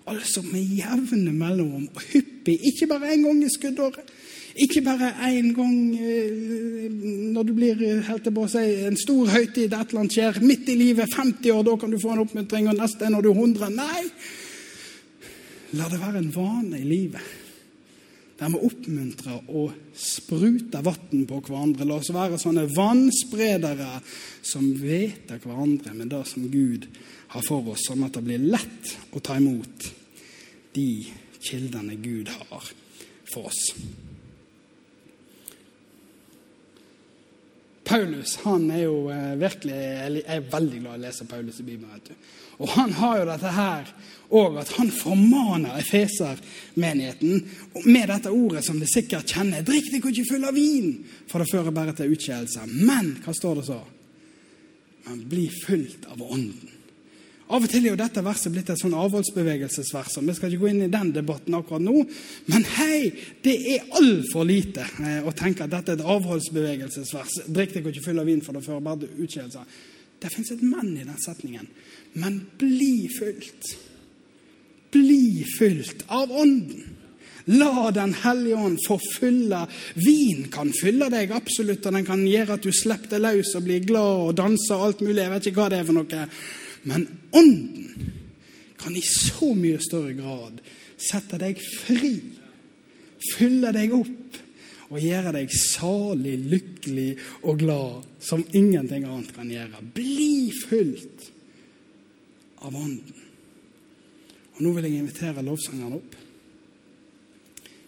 Altså 0.07 0.43
med 0.47 0.77
jevne 0.79 1.33
mellomrom 1.35 1.89
og 1.91 2.05
hyppig, 2.13 2.59
ikke 2.71 2.89
bare 2.91 3.11
én 3.15 3.25
gang 3.27 3.43
i 3.43 3.51
skuddåret. 3.51 4.13
Ikke 4.63 4.83
bare 4.85 5.15
én 5.31 5.51
gang 5.57 5.77
eh, 5.97 6.89
når 7.33 7.47
du 7.49 7.53
blir 7.57 7.79
helt 8.05 8.27
på 8.29 8.45
å 8.45 8.51
si, 8.53 8.65
en 8.85 8.99
stor 9.01 9.31
høytid, 9.33 9.73
et 9.73 9.79
eller 9.79 10.03
annet 10.03 10.17
skjer 10.19 10.41
midt 10.45 10.69
i 10.69 10.77
livet, 10.77 11.15
50 11.15 11.55
år, 11.55 11.63
da 11.67 11.77
kan 11.81 11.95
du 11.95 11.99
få 12.03 12.13
en 12.13 12.25
oppmuntring, 12.27 12.69
og 12.69 12.77
neste 12.77 13.09
når 13.09 13.25
du 13.25 13.31
er 13.33 13.41
100. 13.47 13.71
Nei! 13.79 14.03
La 15.81 15.89
det 15.89 16.03
være 16.03 16.21
en 16.21 16.35
vane 16.35 16.83
i 16.83 16.85
livet. 16.85 17.42
Der 18.43 18.51
vi 18.51 18.59
oppmuntrer 18.67 19.51
og 19.55 19.75
spruter 19.95 20.83
vann 20.83 21.27
på 21.31 21.37
hverandre. 21.47 21.87
La 21.87 22.01
oss 22.01 22.11
være 22.11 22.41
sånne 22.43 22.65
vannspredere 22.75 24.01
som 24.43 24.65
veter 24.81 25.39
hverandre 25.39 25.95
med 25.95 26.11
det 26.11 26.25
som 26.27 26.49
Gud 26.51 26.89
har 27.37 27.45
for 27.47 27.71
oss, 27.71 27.87
sånn 27.87 28.03
at 28.03 28.19
det 28.19 28.25
blir 28.27 28.43
lett 28.43 28.97
å 29.15 29.23
ta 29.23 29.39
imot 29.39 29.87
de 30.75 30.89
kildene 31.39 31.95
Gud 32.03 32.33
har 32.35 32.67
for 33.31 33.47
oss. 33.53 33.63
Paulus 37.85 38.37
han 38.45 38.69
er 38.71 38.85
jo 38.85 38.97
eh, 39.11 39.33
virkelig 39.41 39.75
Jeg 39.75 40.25
er 40.31 40.49
veldig 40.53 40.81
glad 40.85 40.95
i 40.95 41.01
å 41.01 41.03
lese 41.03 41.27
Paulus 41.27 41.61
i 41.61 41.67
Bibelen. 41.67 41.91
vet 41.95 42.13
du. 42.13 42.29
Og 42.63 42.69
han 42.77 42.93
har 42.95 43.19
jo 43.19 43.29
dette 43.31 43.53
her 43.57 43.89
òg, 44.33 44.59
at 44.63 44.71
han 44.79 44.91
formaner 44.95 45.81
Efeser-menigheten 45.81 47.43
med 47.89 48.09
dette 48.09 48.31
ordet 48.33 48.63
som 48.65 48.79
de 48.81 48.89
sikkert 48.89 49.33
kjenner. 49.35 49.65
Drikk 49.67 49.91
deg 49.93 50.07
ikke 50.13 50.29
full 50.29 50.47
av 50.49 50.55
vin, 50.57 50.95
for 51.29 51.43
det 51.43 51.51
fører 51.51 51.75
bare 51.75 51.95
til 51.97 52.15
utskeielse. 52.15 52.69
Men 52.71 53.17
hva 53.25 53.35
står 53.37 53.61
det 53.61 53.67
så? 53.69 53.81
Men 55.09 55.25
bli 55.29 55.49
fulgt 55.65 56.07
av 56.13 56.23
Ånden. 56.23 56.72
Av 57.53 57.61
og 57.61 57.69
til 57.69 57.85
er 57.85 57.93
jo 57.93 58.01
dette 58.01 58.23
verset 58.25 58.53
blitt 58.55 58.71
et 58.73 58.81
sånn 58.81 58.95
avholdsbevegelsesvers. 58.97 60.15
Vi 60.25 60.35
skal 60.37 60.53
ikke 60.53 60.63
gå 60.63 60.71
inn 60.71 60.87
i 60.87 60.93
den 60.93 61.11
debatten 61.13 61.57
akkurat 61.59 61.85
nå, 61.85 62.05
men 62.49 62.65
hei, 62.79 63.11
det 63.45 63.57
er 63.75 63.91
altfor 63.99 64.47
lite 64.49 64.87
eh, 65.05 65.19
å 65.21 65.35
tenke 65.37 65.67
at 65.67 65.75
dette 65.75 65.93
er 65.93 66.01
et 66.01 66.13
avholdsbevegelsesvers. 66.15 67.43
Drikk 67.53 67.77
deg 67.77 67.91
ikke 67.91 68.07
full 68.07 68.23
av 68.23 68.31
vin, 68.31 68.41
for 68.45 68.57
det 68.57 68.65
fører 68.65 68.87
bare 68.87 69.03
til 69.05 69.27
utskeielse. 69.27 69.67
Det 70.23 70.31
fins 70.33 70.55
et 70.55 70.65
men 70.65 70.95
i 70.95 71.05
den 71.05 71.21
setningen. 71.21 71.69
Men 72.23 72.41
bli 72.57 73.09
fylt. 73.13 73.75
Bli 74.93 75.45
fylt 75.59 76.07
av 76.09 76.33
Ånden. 76.33 76.99
La 77.51 77.91
Den 77.91 78.15
hellige 78.15 78.55
ånd 78.55 78.79
få 78.87 79.01
fylle. 79.19 79.65
Vin 79.99 80.47
kan 80.53 80.71
fylle 80.73 81.09
deg 81.11 81.33
absolutt, 81.35 81.85
og 81.87 81.97
den 81.99 82.07
kan 82.07 82.23
gjøre 82.27 82.55
at 82.57 82.65
du 82.65 82.71
slipper 82.71 83.17
deg 83.17 83.25
løs 83.25 83.55
og 83.59 83.67
blir 83.67 83.83
glad 83.87 84.27
og 84.29 84.37
danser 84.39 84.79
og 84.79 84.87
alt 84.87 85.03
mulig. 85.03 85.25
Jeg 85.25 85.33
vet 85.35 85.49
ikke 85.51 85.65
hva 85.65 85.71
det 85.73 85.81
er 85.83 85.89
for 85.89 85.99
noe. 85.99 86.27
Men 86.83 87.07
Ånden 87.31 88.13
kan 88.79 88.97
i 88.97 89.03
så 89.07 89.53
mye 89.55 89.79
større 89.83 90.15
grad 90.19 90.63
sette 90.99 91.39
deg 91.39 91.61
fri, 91.63 92.17
fylle 93.33 93.71
deg 93.75 93.95
opp 93.95 94.39
og 94.93 95.01
gjøre 95.01 95.33
deg 95.39 95.53
salig, 95.57 96.35
lykkelig 96.53 97.11
og 97.49 97.63
glad 97.63 98.09
som 98.23 98.43
ingenting 98.53 99.07
annet 99.09 99.31
kan 99.35 99.51
gjøre. 99.51 99.81
Bli 99.95 100.51
fylt 100.53 101.29
av 102.63 102.75
Ånden. 102.77 103.21
Og 104.53 104.61
Nå 104.61 104.75
vil 104.77 104.89
jeg 104.89 105.01
invitere 105.01 105.45
lovsangerne 105.47 105.97
opp. 105.97 106.19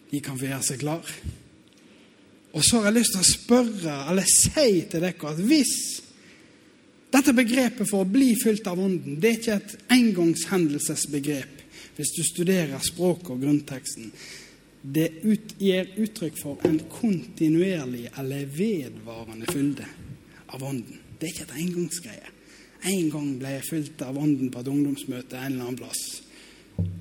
De 0.09 0.21
kan 0.23 0.39
få 0.39 0.47
gjøre 0.47 0.65
seg 0.65 0.81
klar. 0.81 1.11
Og 2.55 2.63
så 2.63 2.79
har 2.79 2.89
jeg 2.89 3.01
lyst 3.01 3.13
til 3.13 3.21
å 3.21 3.29
spørre, 3.29 3.95
eller 4.09 4.27
si 4.31 4.69
til 4.89 5.03
dere, 5.03 5.29
at 5.29 5.41
hvis 5.43 5.75
dette 7.13 7.33
begrepet 7.35 7.87
for 7.89 8.03
å 8.03 8.09
bli 8.09 8.33
fylt 8.39 8.67
av 8.67 8.79
Ånden 8.81 9.19
det 9.21 9.29
er 9.29 9.37
ikke 9.39 9.59
et 9.59 9.75
engangshendelsesbegrep 9.95 11.61
hvis 11.95 12.11
du 12.17 12.23
studerer 12.27 12.81
språket 12.83 13.31
og 13.31 13.43
grunnteksten. 13.45 14.09
Det 14.85 15.07
ut, 15.23 15.55
gir 15.57 15.87
uttrykk 16.03 16.37
for 16.41 16.65
en 16.67 16.77
kontinuerlig 16.91 18.09
eller 18.19 18.49
vedvarende 18.51 19.47
fylde 19.49 19.87
av 20.51 20.63
Ånden. 20.63 20.99
Det 21.17 21.29
er 21.29 21.33
ikke 21.33 21.47
et 21.47 21.57
engangsgreie. 21.63 22.33
En 22.85 23.09
gang 23.09 23.31
ble 23.39 23.55
jeg 23.55 23.67
fylt 23.69 24.03
av 24.05 24.19
Ånden 24.19 24.51
på 24.53 24.61
et 24.61 24.69
ungdomsmøte 24.69 25.39
en 25.39 25.53
eller 25.53 25.69
annen 25.69 25.79
plass. 25.79 26.03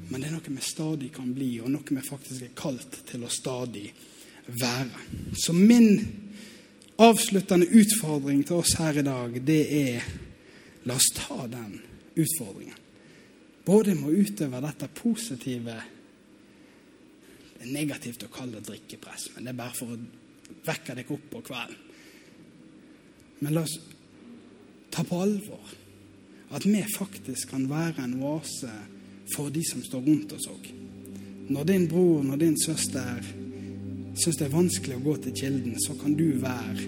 Men 0.09 0.23
det 0.23 0.31
er 0.31 0.37
noe 0.37 0.55
vi 0.55 0.65
stadig 0.65 1.11
kan 1.13 1.33
bli, 1.35 1.51
og 1.61 1.73
noe 1.75 1.97
vi 1.99 2.07
faktisk 2.07 2.47
er 2.47 2.55
kalt 2.57 3.01
til 3.11 3.27
å 3.27 3.33
stadig 3.33 3.89
være. 4.47 5.05
Så 5.37 5.53
min 5.57 6.23
avsluttende 7.03 7.67
utfordring 7.67 8.45
til 8.47 8.61
oss 8.61 8.77
her 8.79 9.01
i 9.01 9.07
dag, 9.07 9.39
det 9.47 9.63
er 9.79 10.09
la 10.87 10.97
oss 10.99 11.11
ta 11.17 11.47
den 11.51 11.79
utfordringen. 12.15 12.81
Både 13.65 13.95
med 13.97 14.11
å 14.11 14.25
utøve 14.25 14.61
dette 14.61 14.91
positive 14.93 15.79
Det 17.55 17.71
er 17.71 17.79
negativt 17.79 18.27
å 18.27 18.29
kalle 18.29 18.59
det 18.59 18.67
drikkepress, 18.67 19.31
men 19.33 19.47
det 19.47 19.55
er 19.55 19.57
bare 19.57 19.73
for 19.73 19.95
å 19.95 20.57
vekke 20.67 20.97
deg 20.99 21.13
opp 21.15 21.31
på 21.31 21.41
kvelden. 21.47 21.79
Men 23.41 23.55
la 23.55 23.63
oss 23.65 23.79
ta 24.93 25.05
på 25.09 25.21
alvor 25.25 25.71
at 26.53 26.67
vi 26.69 26.83
faktisk 26.93 27.55
kan 27.55 27.65
være 27.71 28.05
en 28.05 28.19
oase 28.21 28.75
for 29.33 29.49
de 29.55 29.63
som 29.65 29.81
står 29.87 30.05
rundt 30.05 30.35
oss 30.37 30.49
òg. 30.51 30.69
Når 31.49 31.65
din 31.71 31.89
bror, 31.89 32.21
når 32.27 32.43
din 32.43 32.59
søster 32.61 33.25
syns 34.15 34.39
det 34.39 34.47
er 34.47 34.55
vanskelig 34.55 34.99
å 34.99 35.05
gå 35.05 35.17
til 35.25 35.35
kilden, 35.41 35.79
så 35.83 35.97
kan 35.99 36.15
du 36.19 36.27
være 36.43 36.87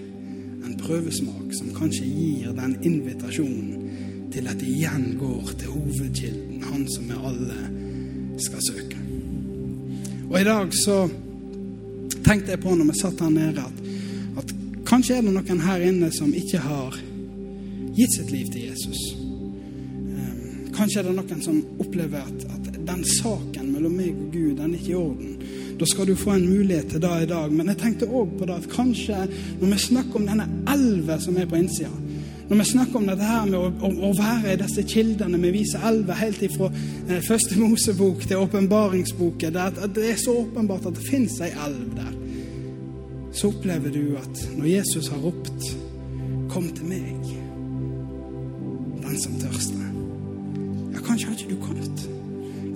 en 0.67 0.77
prøvesmak 0.79 1.51
som 1.55 1.73
kanskje 1.75 2.07
gir 2.07 2.53
den 2.55 2.75
invitasjonen 2.87 4.29
til 4.33 4.47
at 4.47 4.59
det 4.59 4.69
igjen 4.69 5.13
går 5.19 5.53
til 5.59 5.71
hovedkilden, 5.71 6.63
han 6.67 6.85
som 6.91 7.07
vi 7.09 7.19
alle 7.29 7.59
skal 8.43 8.63
søke. 8.67 8.99
Og 10.27 10.39
i 10.41 10.47
dag 10.47 10.73
så 10.75 10.97
tenkte 12.25 12.53
jeg 12.53 12.61
på 12.63 12.75
når 12.75 12.91
vi 12.91 12.97
satt 12.99 13.23
her 13.23 13.31
nede, 13.31 13.63
at, 13.63 13.77
at 14.41 14.55
kanskje 14.87 15.17
er 15.17 15.27
det 15.27 15.35
noen 15.35 15.63
her 15.63 15.85
inne 15.87 16.11
som 16.15 16.33
ikke 16.35 16.59
har 16.63 16.97
gitt 17.97 18.17
sitt 18.17 18.31
liv 18.31 18.51
til 18.51 18.67
Jesus. 18.67 18.99
Ehm, 19.15 20.67
kanskje 20.75 21.01
er 21.01 21.09
det 21.09 21.15
noen 21.17 21.43
som 21.43 21.61
opplever 21.79 22.27
at, 22.27 22.45
at 22.51 22.81
den 22.87 23.03
saken 23.17 23.71
mellom 23.71 23.95
meg 23.97 24.11
og 24.11 24.29
Gud, 24.35 24.57
den 24.59 24.73
er 24.73 24.79
ikke 24.81 24.93
i 24.93 24.99
orden. 24.99 25.36
Da 25.79 25.85
skal 25.85 26.07
du 26.07 26.15
få 26.15 26.33
en 26.33 26.49
mulighet 26.49 26.89
til 26.89 27.01
det 27.01 27.13
i 27.23 27.29
dag. 27.29 27.51
Men 27.53 27.69
jeg 27.71 27.77
tenkte 27.77 28.09
òg 28.09 28.37
på 28.39 28.47
det 28.49 28.55
at 28.57 28.69
kanskje 28.71 29.27
når 29.61 29.73
vi 29.73 29.79
snakker 29.83 30.19
om 30.19 30.25
denne 30.25 30.47
elva 30.73 31.19
som 31.21 31.37
er 31.37 31.49
på 31.49 31.59
innsida, 31.59 31.93
Når 32.47 32.57
vi 32.57 32.63
snakker 32.63 32.95
om 32.95 33.07
dette 33.09 33.25
her 33.27 33.45
med 33.45 33.57
å, 33.59 33.67
å, 33.83 33.89
å 34.07 34.11
være 34.15 34.53
i 34.53 34.59
disse 34.61 34.83
kildene 34.87 35.39
Vi 35.41 35.49
viser 35.51 35.83
elver 35.83 36.15
helt 36.15 36.45
ifra 36.47 36.69
eh, 36.71 37.19
første 37.19 37.57
Mosebok 37.59 38.23
til 38.23 38.39
åpenbaringsboken. 38.39 39.53
Det, 39.53 39.89
det 39.95 40.05
er 40.13 40.21
så 40.21 40.37
åpenbart 40.45 40.87
at 40.87 40.95
det 40.95 41.09
fins 41.09 41.41
ei 41.43 41.51
elv 41.51 41.89
der. 41.97 42.13
Så 43.35 43.51
opplever 43.51 43.91
du 43.91 44.15
at 44.15 44.45
når 44.55 44.71
Jesus 44.77 45.11
har 45.11 45.19
ropt 45.19 45.75
'Kom 46.47 46.69
til 46.71 46.85
meg', 46.85 47.35
den 49.03 49.19
som 49.19 49.33
tørster 49.43 49.83
Ja, 50.93 50.99
kanskje 51.03 51.27
har 51.27 51.35
ikke 51.35 51.55
du 51.55 51.59
kommet. 51.61 52.07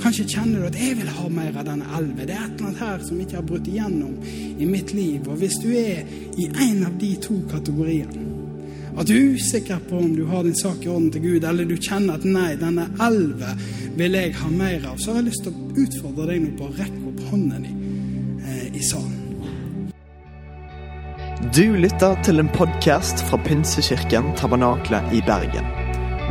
Kanskje 0.02 0.26
kjenner 0.26 0.60
du 0.60 0.66
at 0.66 0.76
'jeg 0.76 0.98
vil 0.98 1.10
ha 1.10 1.30
mer 1.30 1.58
av 1.58 1.66
denne 1.66 1.86
elven'. 1.98 2.26
Det 2.26 2.36
er 2.36 2.46
et 2.46 2.58
eller 2.58 2.68
annet 2.68 2.80
her 2.80 3.00
som 3.08 3.20
ikke 3.20 3.36
har 3.36 3.42
brutt 3.42 3.68
igjennom 3.68 4.14
i 4.60 4.66
mitt 4.66 4.94
liv. 4.94 5.28
Og 5.28 5.38
hvis 5.38 5.58
du 5.62 5.70
er 5.70 6.02
i 6.38 6.46
en 6.70 6.86
av 6.86 6.98
de 6.98 7.16
to 7.22 7.36
kategoriene, 7.52 8.32
at 8.98 9.08
du 9.08 9.14
er 9.14 9.36
usikker 9.36 9.80
på 9.90 9.98
om 9.98 10.16
du 10.16 10.26
har 10.26 10.44
din 10.44 10.56
sak 10.56 10.86
i 10.86 10.88
orden 10.88 11.12
til 11.12 11.22
Gud, 11.22 11.44
eller 11.44 11.66
du 11.66 11.76
kjenner 11.78 12.14
at 12.14 12.26
'nei, 12.26 12.56
denne 12.56 12.90
elven 13.00 13.60
vil 13.98 14.12
jeg 14.12 14.36
ha 14.36 14.50
mer 14.50 14.80
av', 14.86 14.98
så 14.98 15.12
har 15.12 15.22
jeg 15.22 15.26
lyst 15.26 15.44
til 15.44 15.54
å 15.54 15.84
utfordre 15.84 16.28
deg 16.28 16.42
nå 16.42 16.58
på 16.58 16.64
å 16.64 16.74
rekke 16.78 17.08
opp 17.08 17.20
hånden 17.30 17.64
din 17.64 18.40
eh, 18.46 18.76
i 18.76 18.84
salen. 18.84 19.18
Du 21.56 21.76
lytter 21.76 22.24
til 22.24 22.40
en 22.40 22.50
podkast 22.50 23.24
fra 23.30 23.38
Pinsekirken 23.38 24.36
Tabernakle 24.36 25.04
i 25.14 25.22
Bergen. 25.26 25.81